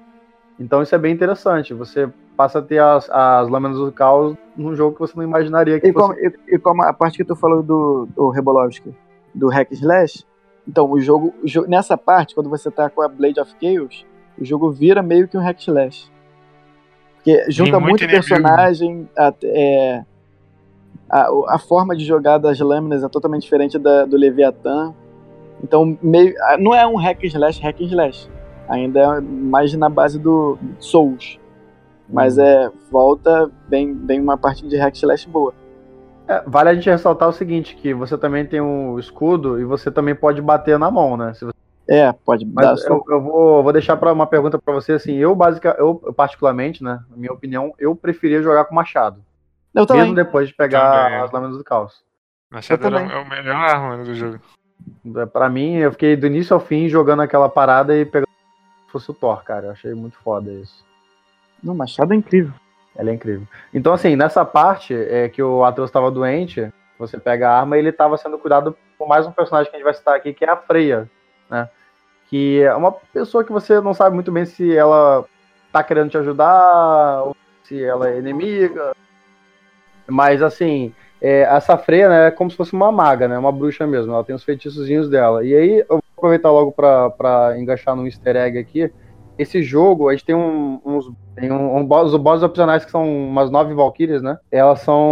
[0.63, 1.73] Então isso é bem interessante.
[1.73, 5.77] Você passa a ter as, as lâminas do caos num jogo que você não imaginaria
[5.79, 6.07] que e fosse.
[6.07, 8.95] Como, e, e, como a parte que tu falou do, do Rebolovski,
[9.35, 10.25] do Hack Slash,
[10.65, 14.05] então o jogo, o jogo, nessa parte, quando você tá com a Blade of Chaos,
[14.39, 16.09] o jogo vira meio que um Hack Slash.
[17.15, 20.03] Porque junta muito, muito personagem, a, é,
[21.09, 24.93] a, a, forma de jogar das lâminas é totalmente diferente da, do Leviathan.
[25.61, 28.29] Então, meio, não é um hack slash, hack slash.
[28.69, 31.39] Ainda é mais na base do Souls.
[32.09, 32.43] Mas uhum.
[32.43, 35.53] é, volta bem, bem uma parte de hack slash boa.
[36.27, 39.91] É, vale a gente ressaltar o seguinte, que você também tem um escudo e você
[39.91, 41.33] também pode bater na mão, né?
[41.33, 41.53] Se você
[41.87, 45.15] É, pode Mas sua- eu, eu vou, vou deixar para uma pergunta pra você assim.
[45.15, 49.21] Eu, basica, eu particularmente, né, na minha opinião, eu preferia jogar com machado.
[49.75, 50.03] Eu também.
[50.03, 51.19] Mesmo depois de pegar Também.
[51.19, 52.03] as lâminas do caos.
[52.49, 54.39] Machado é o melhor arma do jogo.
[55.17, 58.27] É, Pra mim, eu fiquei do início ao fim jogando aquela parada e pegando
[58.93, 59.67] fosse o Thor, cara.
[59.67, 60.85] Eu achei muito foda isso.
[61.61, 62.53] Não, Machado é incrível.
[62.95, 63.47] Ela é incrível.
[63.73, 67.79] Então, assim, nessa parte é que o Atreus estava doente, você pega a arma e
[67.79, 70.45] ele estava sendo cuidado por mais um personagem que a gente vai citar aqui, que
[70.45, 71.09] é a Freya,
[71.49, 71.67] né?
[72.29, 75.25] Que é uma pessoa que você não sabe muito bem se ela
[75.71, 78.95] tá querendo te ajudar ou se ela é inimiga.
[80.07, 80.93] Mas, assim,
[81.23, 83.37] é, essa Freya né, é como se fosse uma maga, né?
[83.37, 84.11] Uma bruxa mesmo.
[84.11, 85.41] Ela tem os feitiçozinhos dela.
[85.45, 88.91] E aí, eu vou aproveitar logo pra engaixar num easter egg aqui.
[89.37, 91.05] Esse jogo, a gente tem um- uns
[91.35, 94.37] tem um, um boss, os bosses opcionais que são umas nove Valkyrias, né?
[94.51, 95.09] Elas são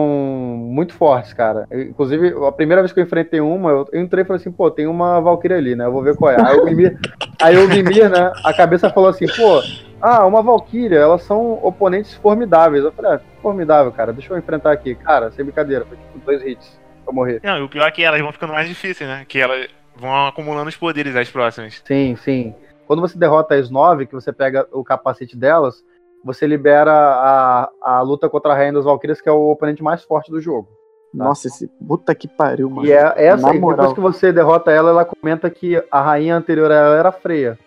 [0.60, 1.66] muito fortes, cara.
[1.72, 4.52] Eu, Inclusive, a primeira vez que eu enfrentei uma, eu, eu entrei e falei assim,
[4.52, 5.86] pô, tem uma Valkyria ali, né?
[5.86, 6.38] Eu vou ver qual é.
[6.40, 6.96] Aí o Mimir,
[7.42, 8.32] aí o Mimir, né?
[8.46, 9.64] A cabeça falou assim, pô,
[10.00, 12.84] ah, uma Valkyria, elas são oponentes formidáveis.
[12.84, 14.94] Eu falei, ah, formidável, cara, deixa eu enfrentar aqui.
[14.94, 17.40] Cara, sem brincadeira, foi tipo dois hits pra morrer.
[17.44, 19.26] Não, e o pior é que elas vão ficando mais difíceis, né?
[19.28, 21.82] Que elas vão acumulando os poderes as próximas.
[21.84, 22.54] Sim, sim.
[22.92, 25.82] Quando você derrota as nove, que você pega o capacete delas,
[26.26, 30.04] você libera a, a luta contra a Rainha das Valkyrias, que é o oponente mais
[30.04, 30.68] forte do jogo.
[31.14, 32.86] Nossa, esse puta que pariu, mano.
[32.86, 33.78] E é essa, Na e moral.
[33.78, 37.58] depois que você derrota ela, ela comenta que a rainha anterior a ela era Freya.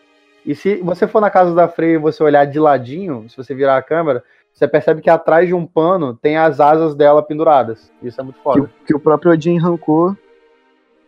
[0.45, 3.55] E se você for na casa da Freya e você olhar de ladinho, se você
[3.55, 4.23] virar a câmera,
[4.53, 7.91] você percebe que atrás de um pano tem as asas dela penduradas.
[8.03, 8.61] Isso é muito que, foda.
[8.61, 10.15] o- que o próprio Odin arrancou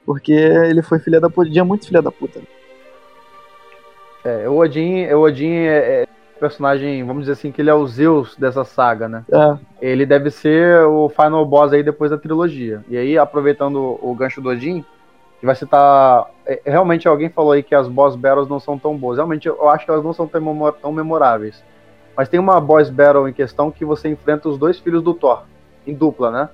[0.06, 1.50] porque ele foi filha da puta.
[1.50, 2.40] Odin é muito filha da puta.
[4.28, 6.06] É, o Odin, o Odin é, é
[6.36, 9.24] um personagem, vamos dizer assim, que ele é o Zeus dessa saga, né?
[9.32, 12.82] É, Ele deve ser o final boss aí depois da trilogia.
[12.88, 14.84] E aí, aproveitando o gancho do Odin,
[15.38, 16.26] que vai citar.
[16.46, 19.16] é, Realmente alguém falou aí que as boss battles não são tão boas.
[19.18, 21.62] Realmente eu acho que elas não são tão memo- tão memoráveis.
[22.16, 25.42] Mas tem uma boss battle em questão que você enfrenta os dois filhos do Thor,
[25.86, 26.48] em dupla, né?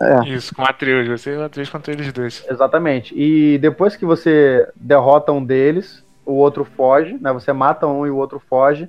[0.00, 0.28] é.
[0.28, 1.06] Isso, com Atreus.
[1.08, 2.44] Você e o Atreus contra eles dois.
[2.48, 3.12] Exatamente.
[3.16, 7.32] E depois que você derrota um deles, o outro foge, né?
[7.32, 8.88] Você mata um e o outro foge.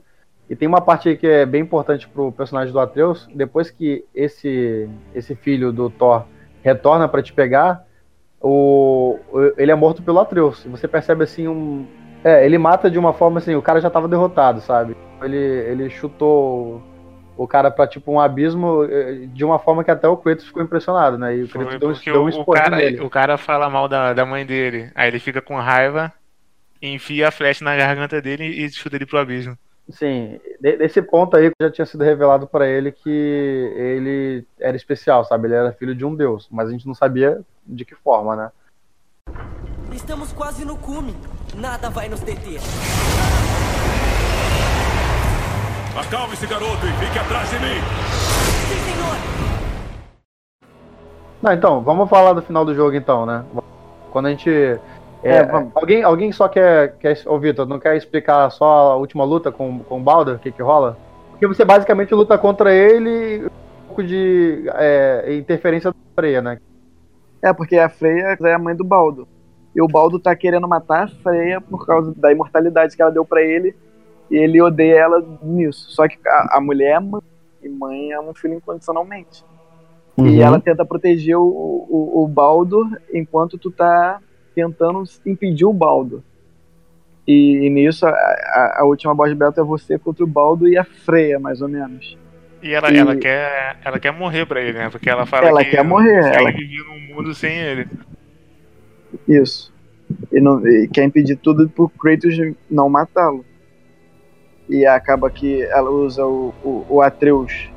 [0.50, 3.28] E tem uma parte aí que é bem importante pro personagem do Atreus.
[3.34, 6.26] Depois que esse, esse filho do Thor
[6.62, 7.86] retorna pra te pegar,
[8.42, 9.18] o,
[9.58, 10.64] ele é morto pelo Atreus.
[10.66, 11.86] Você percebe assim um.
[12.24, 14.96] É, ele mata de uma forma assim, o cara já tava derrotado, sabe?
[15.22, 16.82] Ele, ele chutou
[17.36, 20.62] o cara pra tipo um abismo eh, de uma forma que até o Kratos ficou
[20.62, 21.36] impressionado, né?
[21.36, 21.94] E o Kratos deu, um-
[22.30, 23.02] deu um o, cara, nele.
[23.02, 24.90] o cara fala mal da, da mãe dele.
[24.96, 26.12] Aí ele fica com raiva,
[26.88, 29.58] enfia a flecha na garganta dele e chuta ele pro abismo.
[29.90, 33.10] Sim, de- desse ponto aí já tinha sido revelado pra ele que
[33.76, 35.48] ele era especial, sabe?
[35.48, 38.52] Ele era filho de um deus, mas a gente não sabia de que forma, né?
[39.92, 41.14] Estamos quase no cume.
[41.56, 42.60] Nada vai nos deter.
[46.00, 47.80] Acalme-se, garoto, e fique atrás de mim.
[48.68, 49.16] Sim, senhor.
[51.42, 53.44] Não, então, vamos falar do final do jogo então, né?
[54.12, 54.50] Quando a gente.
[55.24, 55.72] É, É, vamos.
[55.76, 56.98] Alguém, alguém só quer.
[56.98, 60.36] quer ô, Vitor, não quer explicar só a última luta com, com o Balder?
[60.36, 60.98] O que, que rola?
[61.32, 66.60] Porque você basicamente luta contra ele um pouco de é, interferência da Freya, né?
[67.42, 69.28] É, porque a Freya é a mãe do Baldo.
[69.76, 73.26] E o Baldo tá querendo matar a Freya por causa da imortalidade que ela deu
[73.26, 73.76] pra ele.
[74.30, 75.92] E ele odeia ela nisso.
[75.92, 77.22] Só que a, a mulher é mãe.
[77.62, 79.44] E mãe ama um filho incondicionalmente.
[80.18, 84.20] E ela tenta proteger o, o, o Baldo enquanto tu tá
[84.54, 86.24] tentando impedir o Baldo.
[87.28, 90.78] E, e nisso, a, a, a última boss battle é você contra o Baldo e
[90.78, 92.18] a Freya, mais ou menos.
[92.62, 94.89] E ela, E- ela, quer, ela quer morrer pra ele, né?
[94.89, 97.88] Porque ela fala Ela que quer morrer, ela- consegue viver num mundo sem ele.
[99.28, 99.74] Isso.
[100.32, 102.36] E, não, e quer impedir tudo pro Kratos
[102.70, 103.45] não matá-lo.
[104.70, 107.70] E acaba que ela usa o, o, o Atreus.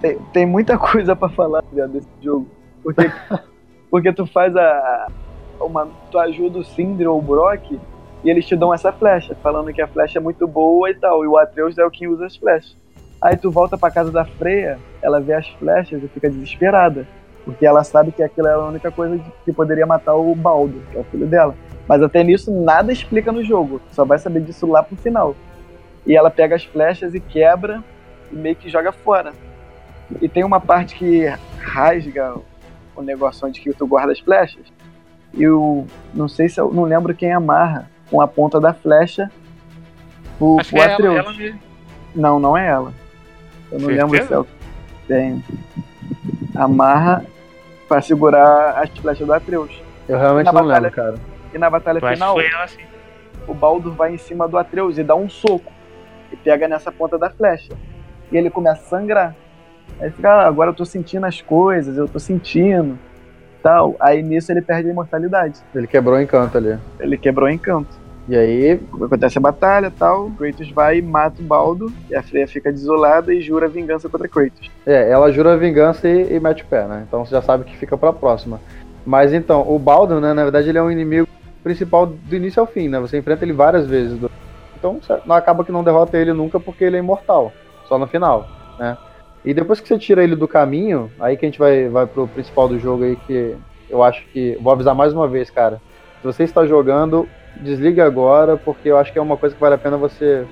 [0.00, 2.48] Tem, tem muita coisa pra falar desse jogo.
[2.82, 3.10] Porque,
[3.90, 5.06] porque tu faz a.
[5.64, 7.78] Uma, tu ajuda o Sindri ou o Brock
[8.24, 11.24] e eles te dão essa flecha, falando que a flecha é muito boa e tal.
[11.24, 12.76] E o Atreus é o que usa as flechas.
[13.20, 17.06] Aí tu volta pra casa da Freya, ela vê as flechas e fica desesperada.
[17.44, 20.96] Porque ela sabe que aquilo era a única coisa que poderia matar o Baldo, que
[20.96, 21.54] é o filho dela.
[21.88, 23.80] Mas até nisso nada explica no jogo.
[23.90, 25.34] Só vai saber disso lá pro final.
[26.06, 27.82] E ela pega as flechas e quebra
[28.30, 29.32] e meio que joga fora.
[30.20, 31.26] E tem uma parte que
[31.58, 32.34] rasga
[32.94, 34.64] o negócio onde que tu guarda as flechas.
[35.34, 39.30] E eu não sei se eu não lembro quem amarra com a ponta da flecha
[40.38, 41.16] o, Acho o que é ela, Atreus.
[41.16, 41.60] ela mesmo.
[42.14, 42.92] Não, não é ela.
[43.70, 44.04] Eu não Certeza?
[44.06, 44.46] lembro se é o
[45.08, 45.44] tem.
[46.54, 47.24] Amarra
[47.88, 49.82] pra segurar as flechas do Atreus.
[50.08, 51.14] Eu realmente não batalha- lembro, cara.
[51.54, 52.66] E na batalha que final, foi ela
[53.46, 55.72] o Baldur vai em cima do Atreus e dá um soco.
[56.30, 57.72] E pega nessa ponta da flecha.
[58.30, 59.34] E ele começa a sangrar.
[60.00, 62.98] Aí fica, ah, agora eu tô sentindo as coisas, eu tô sentindo.
[63.62, 63.94] Tal.
[64.00, 65.60] Aí nisso ele perde a imortalidade.
[65.74, 66.78] Ele quebrou o encanto ali.
[66.98, 68.02] Ele quebrou o encanto.
[68.28, 70.30] E aí, Acontece a batalha tal.
[70.38, 71.92] Kratos vai e mata o Baldo.
[72.08, 74.70] E a Freya fica desolada e jura vingança contra Kratos.
[74.86, 77.04] é, ela jura vingança e, e mete o pé, né?
[77.06, 78.60] Então você já sabe que fica pra próxima.
[79.04, 81.26] Mas então, o Baldur, né, na verdade, ele é um inimigo
[81.64, 83.00] principal do início ao fim, né?
[83.00, 84.18] Você enfrenta ele várias vezes.
[84.78, 87.52] Então acaba que não derrota ele nunca porque ele é imortal.
[87.88, 88.46] Só no final,
[88.78, 88.96] né?
[89.44, 92.28] E depois que você tira ele do caminho, aí que a gente vai, vai pro
[92.28, 93.56] principal do jogo aí, que
[93.90, 94.56] eu acho que.
[94.60, 95.80] Vou avisar mais uma vez, cara.
[96.20, 99.74] Se você está jogando, desliga agora, porque eu acho que é uma coisa que vale
[99.74, 100.46] a pena você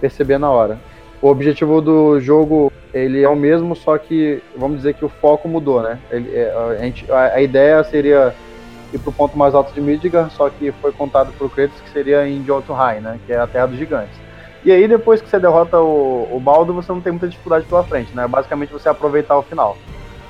[0.00, 0.78] perceber na hora.
[1.20, 5.48] O objetivo do jogo ele é o mesmo, só que vamos dizer que o foco
[5.48, 5.98] mudou, né?
[6.10, 8.34] Ele- é, a, gente- a- a ideia seria
[8.92, 12.26] ir pro ponto mais alto de Midgar, só que foi contado pro Kratos que seria
[12.28, 13.18] em Jotunheim, né?
[13.24, 14.18] Que é a Terra dos Gigantes.
[14.64, 17.82] E aí depois que você derrota o, o Baldo, você não tem muita dificuldade pela
[17.82, 18.26] frente, né?
[18.28, 19.76] Basicamente você aproveitar o final.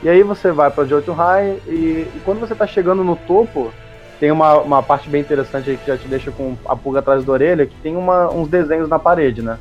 [0.03, 3.71] E aí você vai pra Jotunheim e, e quando você tá chegando no topo,
[4.19, 7.25] tem uma, uma parte bem interessante aí que já te deixa com a pulga atrás
[7.25, 9.59] da orelha, que tem uma- uns desenhos na parede, né?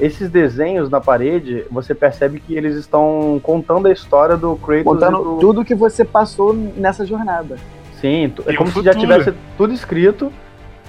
[0.00, 5.22] Esses desenhos na parede, você percebe que eles estão contando a história do Kratos Contando
[5.22, 5.36] do...
[5.38, 7.56] tudo que você passou nessa jornada.
[8.00, 10.32] Sim, é E como se já tivesse tudo escrito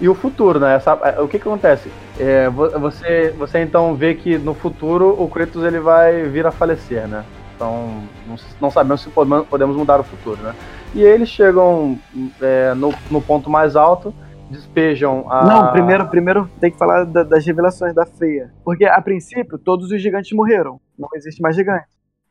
[0.02, 0.76] e o futuro, né?
[0.76, 1.92] Essa- é, o que, que acontece?
[2.20, 6.52] É, vo- você, você então vê que no futuro o Kratos ele vai vir a
[6.52, 7.24] falecer, né?
[7.56, 10.54] Então não, não sabemos se podemos, podemos mudar o futuro, né?
[10.96, 11.98] E eles chegam
[12.42, 14.14] é, no, no ponto mais alto,
[14.50, 15.46] despejam a.
[15.46, 18.50] Não, primeiro, primeiro tem que falar da- das revelações da Freya.
[18.64, 20.80] Porque, a princípio, todos os gigantes morreram.
[20.98, 21.86] Não existe mais gigante.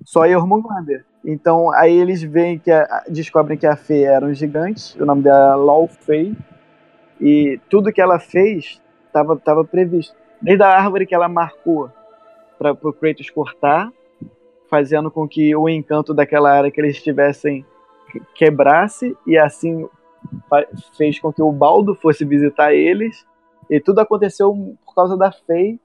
[0.05, 1.05] Só Jormungandr.
[1.25, 5.01] Então, aí eles veem que a- descobrem que a Freya era um gigante.
[5.01, 6.37] O nome dela é Laufey.
[7.21, 10.15] E tudo que ela fez estava tava previsto.
[10.41, 11.91] Desde a árvore que ela marcou
[12.59, 13.91] para o Kratos cortar,
[14.71, 17.65] fazendo com que o encanto daquela área que eles estivessem
[18.13, 19.89] que- quebrasse e assim
[20.97, 23.27] fez com que o Baldo fosse visitar eles.
[23.71, 24.53] E tudo aconteceu
[24.85, 25.79] por causa da Fei.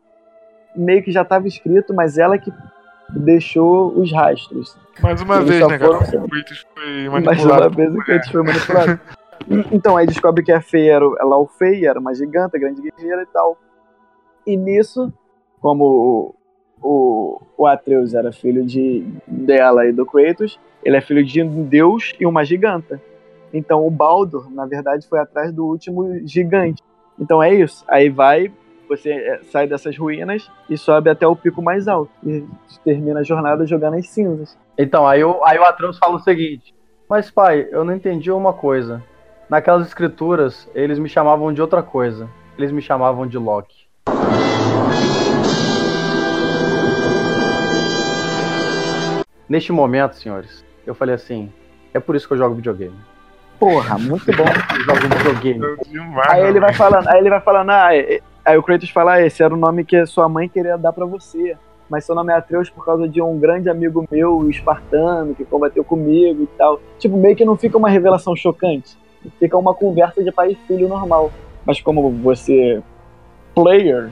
[0.76, 2.52] Meio que já estava escrito, mas ela que
[3.10, 4.76] deixou os rastros.
[5.02, 5.92] Mais uma Eles vez, né, cara?
[5.92, 7.62] O Kratos foi Mais manipulado.
[7.62, 9.00] uma vez o Kratos foi manipulado.
[9.72, 12.82] Então aí descobre que a Fei era o- ela o Fei, era uma giganta, grande
[12.82, 13.58] guerreira e tal.
[14.46, 15.12] E nisso,
[15.62, 16.36] como o,
[16.82, 21.64] o, o Atreus era filho de, dela e do Kratos, ele é filho de um
[21.64, 23.02] deus e uma giganta.
[23.54, 26.82] Então o Baldur, na verdade, foi atrás do último gigante.
[27.20, 27.86] Então é isso.
[27.88, 28.52] Aí vai,
[28.90, 32.12] você é, sai dessas ruínas e sobe até o pico mais alto.
[32.26, 32.44] E
[32.84, 34.58] termina a jornada jogando as cinzas.
[34.78, 36.74] Então, aí o, aí o Atreus fala o seguinte:
[37.08, 39.04] Mas pai, eu não entendi uma coisa.
[39.50, 42.30] Naquelas escrituras, eles me chamavam de outra coisa.
[42.58, 43.84] Eles me chamavam de Loki.
[49.48, 51.52] Neste momento, senhores, eu falei assim:
[51.94, 52.96] é por isso que eu jogo videogame.
[53.60, 54.44] Porra, muito bom.
[54.76, 55.64] Eu jogo videogame.
[55.64, 58.64] Eu demais, Aí ele vai falando, aí ele vai falando, ah, é- é- aí o
[58.64, 61.56] Kratos fala, ah, esse era o nome que sua mãe queria dar pra você,
[61.90, 65.46] mas seu nome é Atreus por causa de um grande amigo meu, o espartano, que
[65.46, 66.82] combateu comigo e tal.
[67.00, 68.98] Tipo, meio que não fica uma revelação chocante,
[69.40, 71.32] fica uma conversa de pai e filho normal.
[71.66, 72.82] Mas como você,
[73.56, 74.10] player,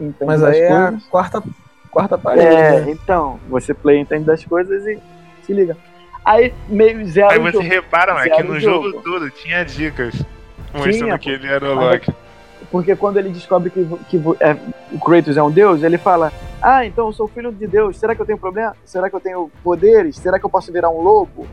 [0.00, 1.42] entende Mas aí é a quarta,
[1.90, 2.46] quarta parede.
[2.46, 2.90] É, né?
[2.90, 4.98] então, você player entende das coisas e
[5.42, 5.76] se liga.
[6.24, 7.68] Aí meio zero Aí você jogo.
[7.68, 9.02] repara, mano, Zero que no jogo jogo.
[9.02, 10.14] todo tinha dicas
[10.74, 12.12] mostrando Tinha, que ele era o Loki.
[12.70, 14.56] Porque quando ele descobre que, que é,
[14.92, 18.14] o Kratos é um deus, ele fala: Ah, então eu sou filho de Deus, será
[18.14, 18.76] que eu tenho problema?
[18.84, 20.16] Será que eu tenho poderes?
[20.16, 21.46] Será que eu posso virar um lobo?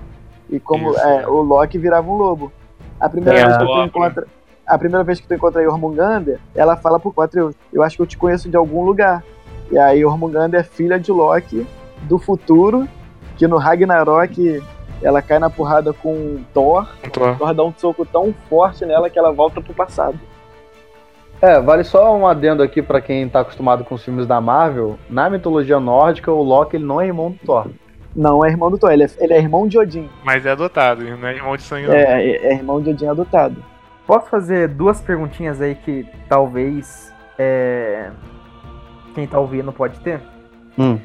[0.49, 1.27] E como Isso, é, é.
[1.27, 2.51] o Loki virava um lobo.
[2.99, 4.27] A primeira, É, vez, que tu encontra,
[4.65, 8.01] a primeira vez que tu encontra a Jormungandr, ela fala pro Atreus: Eu acho que
[8.01, 9.23] eu te conheço de algum lugar.
[9.71, 11.65] E aí Jormungandr é filha de Loki
[12.03, 12.87] do futuro,
[13.37, 14.63] que no Ragnarok
[15.01, 16.87] ela cai na porrada com Thor.
[17.03, 20.19] Então, Thor dá um soco tão forte nela que ela volta pro passado.
[21.41, 24.97] É, vale só um adendo aqui pra quem tá acostumado com os filmes da Marvel.
[25.09, 27.67] Na mitologia nórdica, o Loki ele não é irmão do Thor.
[28.15, 30.09] Não é irmão do Thor, ele é, ele é irmão de Odin.
[30.23, 31.89] Mas é adotado, ele não é irmão de sangue.
[31.91, 33.63] É, é, é irmão de Odin adotado.
[34.07, 38.09] Posso fazer duas perguntinhas aí que talvez é,
[39.13, 40.21] quem tá ouvindo pode ter?
[40.77, 40.99] Hum.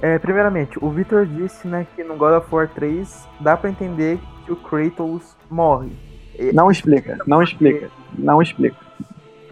[0.00, 4.18] É, primeiramente, o Victor disse né, que no God of War 3 dá pra entender
[4.44, 5.90] que o Kratos morre.
[6.52, 8.76] Não explica, não explica, não explica.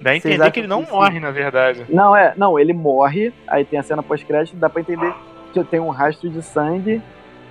[0.00, 1.20] Dá a entender que ele não que morre, sim?
[1.20, 1.86] na verdade.
[1.88, 5.14] Não, é, não, ele morre, aí tem a cena pós-crédito, dá pra entender
[5.60, 7.02] tem um rastro de sangue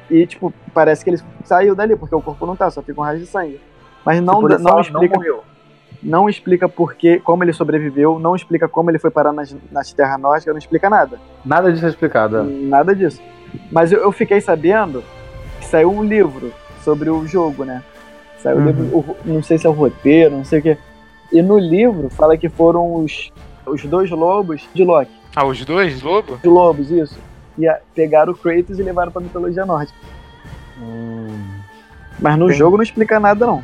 [0.10, 3.04] e, tipo, parece que ele saiu dali, porque o corpo não tá, só fica um
[3.04, 3.60] rastro de sangue.
[4.06, 5.16] Mas não, não explica.
[5.16, 5.43] morreu.
[6.02, 9.93] não explica por que, como ele sobreviveu, não explica como ele foi parar nas, nas
[9.93, 11.20] terras nórdicas, não explica nada.
[11.45, 12.43] Nada disso é explicado.
[12.43, 13.22] Nada disso.
[13.72, 15.04] Mas eu, eu fiquei sabendo
[15.60, 16.52] que saiu um livro
[16.84, 17.84] sobre o jogo, né?
[18.39, 18.64] Saiu Uhum.
[18.64, 20.78] o livro, o- não sei se é o roteiro, não sei o quê.
[21.32, 23.32] E no livro fala que foram os,
[23.66, 25.12] os dois lobos de Loki.
[25.36, 26.34] Ah, os dois, lobo?
[26.34, 27.18] Os lobos, isso.
[27.62, 29.97] E a- pegaram o Kratos e levaram pra mitologia nórdica.
[32.20, 33.64] Mas no Tem- jogo não explica nada, não.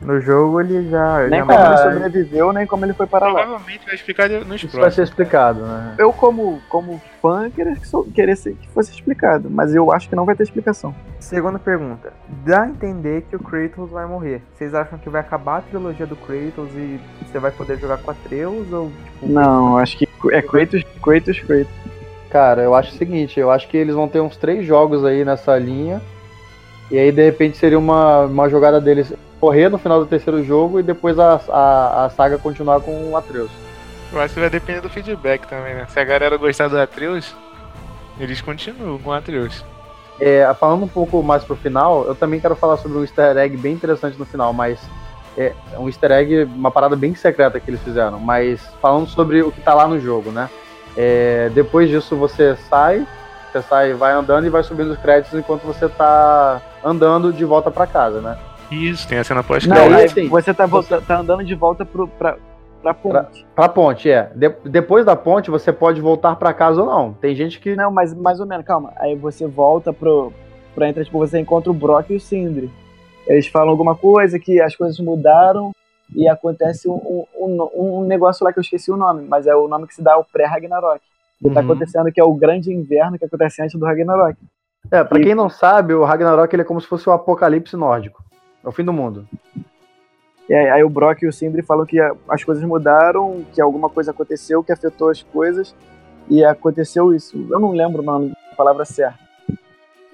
[0.00, 1.26] No jogo ele já.
[1.28, 3.42] Nem já como ele sobreviveu, nem como ele foi para lá.
[3.42, 4.94] Provavelmente vai explicar nos Isso vai próximos.
[4.96, 5.94] ser explicado, né?
[5.96, 10.08] Eu, como, como fã, queria que, sou- queria ser- que fosse explicado, mas eu acho
[10.08, 10.94] que não vai ter explicação.
[11.20, 12.12] Segunda pergunta.
[12.44, 14.42] Dá a entender que o Kratos vai morrer.
[14.54, 18.10] Vocês acham que vai acabar a trilogia do Kratos e você vai poder jogar com
[18.10, 18.70] Atreus?
[18.72, 21.72] Ou, tipo, Não, acho que é Kratos, Kratos, Kratos.
[22.34, 25.24] Cara, eu acho o seguinte, eu acho que eles vão ter uns três jogos aí
[25.24, 26.02] nessa linha.
[26.90, 30.80] E aí, de repente, seria uma, uma jogada deles correr no final do terceiro jogo
[30.80, 33.52] e depois a, a, a saga continuar com o Atreus.
[34.12, 35.86] Eu acho que vai depender do feedback também, né?
[35.88, 37.32] Se a galera gostar do Atreus,
[38.18, 39.64] eles continuam com o Atreus.
[40.20, 43.56] É, falando um pouco mais pro final, eu também quero falar sobre um easter egg
[43.56, 44.80] bem interessante no final, mas
[45.38, 49.52] é um easter egg, uma parada bem secreta que eles fizeram, mas falando sobre o
[49.52, 50.50] que tá lá no jogo, né?
[50.96, 53.06] É, depois disso você sai,
[53.52, 57.70] você sai, vai andando e vai subindo os créditos enquanto você tá andando de volta
[57.70, 58.36] pra casa, né?
[58.70, 59.94] Isso, tem a cena pós-crédito.
[60.04, 62.36] assim, você tá, volta- tá andando de volta pro, pra,
[62.82, 63.46] pra ponte.
[63.54, 64.30] Pra ponte, é.
[64.34, 67.12] De- depois da ponte você pode voltar pra casa ou não.
[67.12, 68.92] Tem gente que Não, mas mais ou menos, calma.
[68.96, 70.32] Aí você volta pro.
[70.74, 72.68] Pra entrar, tipo, você encontra o Brock e o Sindri.
[73.28, 75.70] Eles falam alguma coisa, que as coisas mudaram
[76.14, 79.68] e acontece um, um, um- negócio lá que eu esqueci o nome, mas é o
[79.68, 81.00] nome que se dá ao pré-Ragnarok.
[81.40, 81.66] Que tá Uhum.
[81.66, 84.36] acontecendo, que é o grande inverno que acontece antes do Ragnarok.
[84.90, 87.76] É, pra E- quem não sabe, o Ragnarok ele é como se fosse o apocalipse
[87.76, 88.22] nórdico.
[88.64, 89.26] É o fim do mundo.
[90.48, 91.98] E aí, aí o Brock e o Sindri falam que
[92.28, 95.74] as coisas mudaram, que alguma coisa aconteceu que afetou as coisas
[96.30, 97.36] e aconteceu isso.
[97.50, 99.18] Eu não lembro o nome, a palavra certa.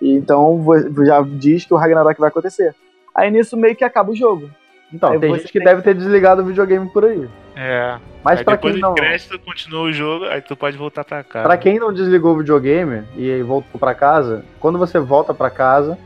[0.01, 0.65] E então
[1.05, 2.75] já diz que o Ragnarok vai acontecer.
[3.15, 4.49] Aí nisso meio que acaba o jogo.
[4.93, 7.29] Então, Aí tem gente que tem- deve ter desligado o videogame por aí.
[7.57, 7.97] É.
[8.25, 11.23] Mas aí pra depois quem não, crédito continua o jogo, aí tu pode voltar pra
[11.23, 11.47] casa.
[11.47, 15.97] para quem não desligou o videogame e voltou pra casa, quando você volta pra casa,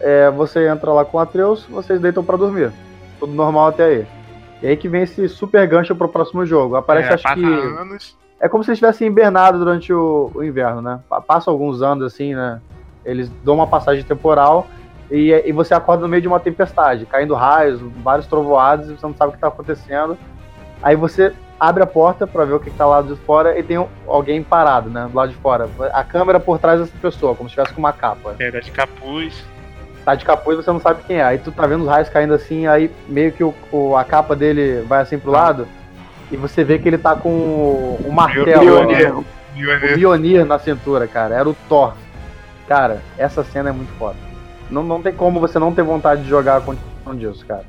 [0.00, 2.70] é, você entra lá com o Atreus, vocês deitam pra dormir.
[3.18, 4.06] Tudo normal até aí.
[4.62, 6.76] E aí que vem esse super gancho pro próximo jogo.
[6.76, 7.44] Aparece, é, acho que.
[7.44, 8.16] anos.
[8.38, 11.00] É como se eles tivessem hibernado durante o, o inverno, né?
[11.08, 12.60] Pa- Passa alguns anos assim, né?
[13.04, 14.66] Eles dão uma passagem temporal
[15.10, 19.06] e, e você acorda no meio de uma tempestade, caindo raios, vários trovoados, e você
[19.06, 20.16] não sabe o que tá acontecendo.
[20.82, 23.62] Aí você abre a porta pra ver o que, que tá lá de fora e
[23.62, 25.08] tem um- alguém parado, né?
[25.10, 25.68] Do lado de fora.
[25.92, 28.34] A câmera por trás dessa pessoa, como se estivesse com uma capa.
[28.38, 29.44] É, tá de capuz.
[30.04, 31.22] Tá de capuz e você não sabe quem é.
[31.24, 34.36] Aí tu tá vendo os raios caindo assim, aí meio que o, o- a capa
[34.36, 35.66] dele vai assim pro lado
[36.30, 38.44] e você vê que ele tá com o, o martelo.
[39.16, 39.22] Ó.
[39.94, 41.34] O Mjolnir na cintura, cara.
[41.34, 41.94] Era o Thor.
[42.68, 44.16] Cara, essa cena é muito foda.
[44.70, 47.64] Não, não tem como você não ter vontade de jogar a continuação disso, cara.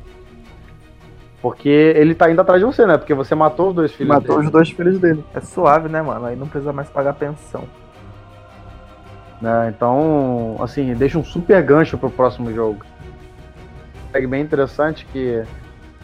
[1.41, 2.97] Porque ele tá indo atrás de você, né?
[2.97, 4.47] Porque você matou os dois filhos Matou dele.
[4.47, 5.23] os dois filhos dele.
[5.33, 6.25] É suave, né, mano?
[6.25, 7.63] Aí não precisa mais pagar pensão.
[9.39, 9.71] né?
[9.75, 12.83] Então, assim, deixa um super gancho pro próximo jogo.
[14.13, 15.43] É bem interessante que,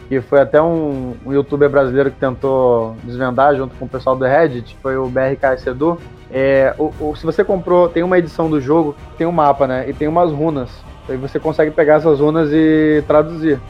[0.08, 4.24] que foi até um, um youtuber brasileiro que tentou desvendar junto com o pessoal do
[4.24, 5.98] Reddit, foi o BRK Edu.
[6.36, 9.88] É, o, o- se você comprou, tem uma edição do jogo, tem um mapa, né?
[9.88, 10.68] E tem umas runas.
[11.08, 13.60] Aí você consegue pegar essas runas e traduzir.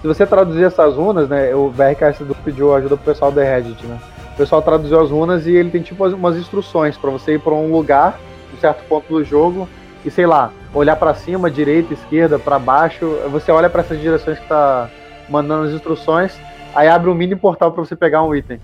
[0.00, 1.54] Se você traduzir essas runas, né?
[1.54, 3.98] O BRK Edu pediu ajuda pro pessoal do Reddit, né?
[4.32, 7.52] O pessoal traduziu as runas e ele tem tipo umas instruções para você ir para
[7.52, 8.18] um lugar
[8.54, 9.68] um certo ponto do jogo
[10.04, 14.38] e sei lá, olhar pra cima, direita, esquerda, pra baixo, você olha pra essas direções
[14.38, 14.88] que tá
[15.28, 16.38] mandando as instruções,
[16.74, 18.60] aí abre um mini portal pra você pegar um item.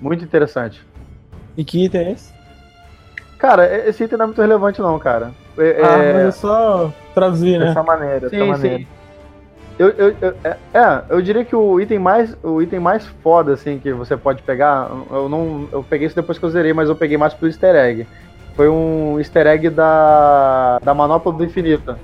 [0.00, 0.84] Muito interessante.
[1.56, 2.32] E que item é esse?
[3.40, 5.32] Cara, e- esse item não é muito relevante não, cara.
[5.58, 7.66] É, Ah, é- mas é só traduzir, né?
[7.66, 8.78] Dessa maneira, dessa Sim, maneira.
[8.78, 8.86] sim.
[9.78, 13.54] Eu, eu, eu- é, é, eu diria que o item mais o item mais foda
[13.54, 16.90] assim que você pode pegar, eu não eu peguei isso depois que eu zerei, mas
[16.90, 18.06] eu peguei mais pro easter egg.
[18.54, 21.96] Foi um easter egg da da manopla do infinito.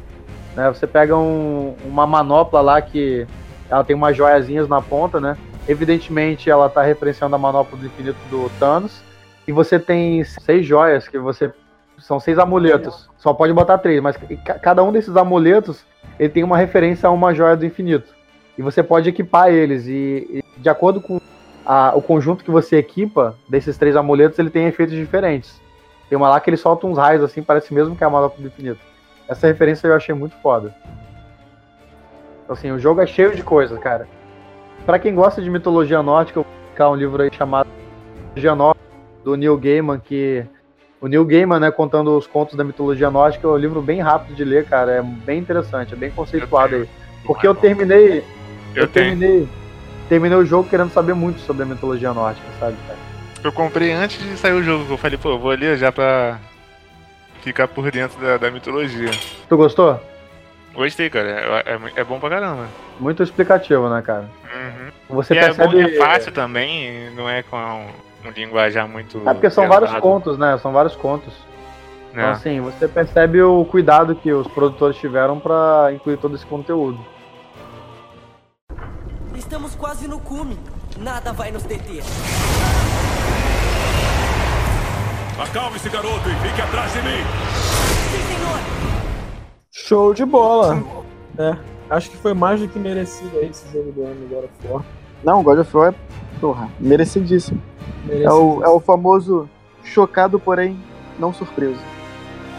[0.57, 0.69] Né?
[0.69, 3.27] Você pega um- uma manopla lá que
[3.69, 5.37] ela tem umas joiazinhas na ponta, né?
[5.69, 9.03] Evidentemente ela tá referenciando a manopla do infinito do Thanos.
[9.47, 11.53] E você tem seis joias que você
[11.99, 13.09] são seis amuletos.
[13.17, 15.85] Só pode botar três, mas ca- cada um desses amuletos
[16.19, 18.15] ele tem uma referência a uma joia do infinito.
[18.59, 19.87] E você pode equipar eles.
[19.87, 21.21] E, e de acordo com
[21.65, 25.61] a- o conjunto que você equipa desses três amuletos, ele tem efeitos diferentes.
[26.09, 28.41] Tem uma lá que ele solta uns raios assim, parece mesmo que é a manopla
[28.41, 28.81] do infinito.
[29.29, 30.75] Essa referência eu achei muito foda.
[32.45, 34.07] Então, assim, o jogo é cheio de coisas, cara.
[34.85, 37.69] Pra quem gosta de mitologia nórdica, eu vou publicar um livro aí chamado
[38.29, 38.86] Mitologia Nórdica,
[39.27, 40.45] do Neil Gaiman, que
[41.01, 44.37] o Neil Gaiman, né, contando os contos da mitologia nórdica, é um livro bem rápido
[44.37, 46.89] de ler, cara, é bem interessante, é bem conceituado aí.
[47.25, 48.23] Porque eu terminei,
[48.73, 49.49] eu, Eu terminei,
[50.09, 52.99] terminei o jogo querendo saber muito sobre a mitologia nórdica, sabe, cara?
[53.43, 54.85] Eu comprei antes de sair o jogo.
[54.89, 56.39] Eu falei, pô, eu vou ler já pra
[57.43, 59.11] ficar por dentro da, da mitologia.
[59.49, 60.01] Tu gostou?
[60.73, 61.29] Gostei, cara.
[61.67, 62.69] É, é- é bom pra caramba.
[63.01, 64.29] Muito explicativo, né, cara?
[64.45, 65.17] Uhum.
[65.17, 65.97] Você e é, bom, percebe...
[65.97, 67.57] é fácil também, não é com
[68.27, 69.19] um, linguajar muito.
[69.29, 70.59] É porque são vários pesado, contos, né?
[70.59, 71.33] São vários contos.
[72.11, 72.31] Então, né?
[72.31, 76.99] assim, você percebe o cuidado que os produtores tiveram pra incluir todo esse conteúdo.
[79.35, 80.59] Estamos quase no cume.
[80.99, 82.03] Nada vai nos deter.
[85.39, 87.23] Acalme-se, garoto, e fique atrás de mim.
[88.11, 88.77] Sim, senhor.
[89.71, 90.83] Show de bola.
[91.39, 91.55] É,
[91.91, 94.85] acho que foi mais do que merecido aí esse jogo do ano agora fora.
[95.23, 95.95] Não, God of War é,
[96.41, 97.61] porra, merecidíssimo.
[98.09, 99.49] É o, é o famoso
[99.83, 100.79] chocado, porém
[101.19, 101.81] não surpreso.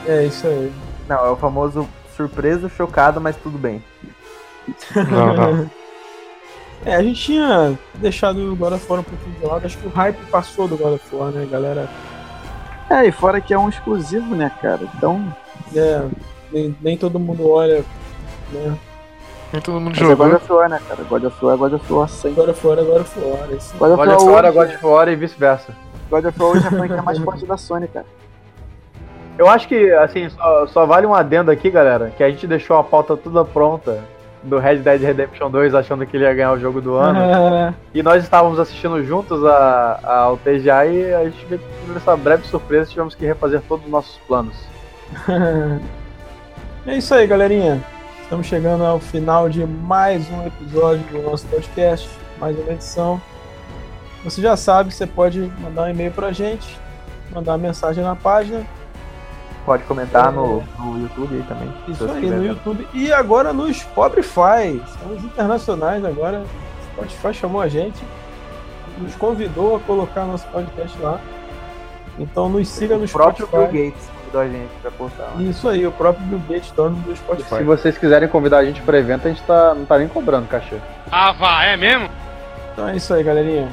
[0.05, 0.71] É isso aí.
[1.07, 3.83] Não, é o famoso surpreso, chocado, mas tudo bem.
[5.09, 5.69] Não, não.
[6.85, 9.65] É, a gente tinha deixado o God of War um pouquinho de lado.
[9.65, 11.89] Acho que o hype passou do God of War, né, galera?
[12.89, 14.81] É, e fora que é um exclusivo, né, cara?
[14.95, 15.33] Então,
[15.75, 16.05] É,
[16.51, 17.83] nem, nem todo mundo olha,
[18.51, 18.77] né?
[19.53, 20.15] Nem todo mundo mas é.
[20.15, 21.03] God of War, né, cara?
[21.03, 22.41] God of War é God of War sempre.
[22.41, 23.51] God of War é God of War.
[23.51, 23.77] Isso.
[23.77, 25.73] God of God War, of War é hoje, God of War e vice-versa.
[26.09, 28.05] God of War hoje é a franquia mais forte da Sony, cara.
[29.37, 32.75] Eu acho que, assim, só, só vale um adendo aqui, galera, que a gente deixou
[32.77, 34.03] a pauta toda pronta
[34.41, 37.19] do Red Dead Redemption 2 achando que ele ia ganhar o jogo do ano.
[37.19, 41.95] É, E nós estávamos assistindo juntos a, a- ao TGA e a gente veio com
[41.95, 44.55] essa breve surpresa tivemos que refazer todos os nossos planos.
[46.87, 47.83] é isso aí, galerinha.
[48.27, 53.21] Estamos chegando ao final de mais um episódio do nosso podcast, mais uma edição.
[54.21, 56.77] Você já sabe, você pode mandar um e-mail pra gente,
[57.33, 58.67] mandar uma mensagem na página,
[59.65, 61.73] Pode comentar no, no YouTube aí também.
[61.87, 62.45] Isso aí, quiser no.
[62.45, 64.81] YouTube e agora no Spotify.
[64.85, 66.43] Estamos internacionais agora.
[66.97, 68.03] O Spotify chamou a gente,
[68.97, 71.21] nos convidou a colocar nosso podcast lá.
[72.19, 73.89] Então nos siga no O próprio Bill Spotify.
[73.91, 75.41] Gates convidou a gente pra postar lá.
[75.41, 77.63] Isso aí, o próprio Bill Gates, dono do Se Spotify.
[77.63, 80.75] vocês quiserem convidar a gente para evento, a gente tá, não tá nem cobrando cachê.
[81.11, 82.09] Ah, vá, é mesmo?
[82.73, 83.69] Então é isso aí, galerinha.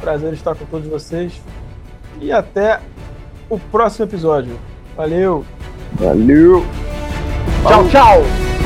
[0.00, 1.40] Prazer estar com todos vocês.
[2.20, 2.80] E até
[3.48, 4.58] o próximo episódio.
[4.96, 5.44] Valeu!
[5.94, 6.64] Valeu!
[7.62, 8.59] Tchau, tchau!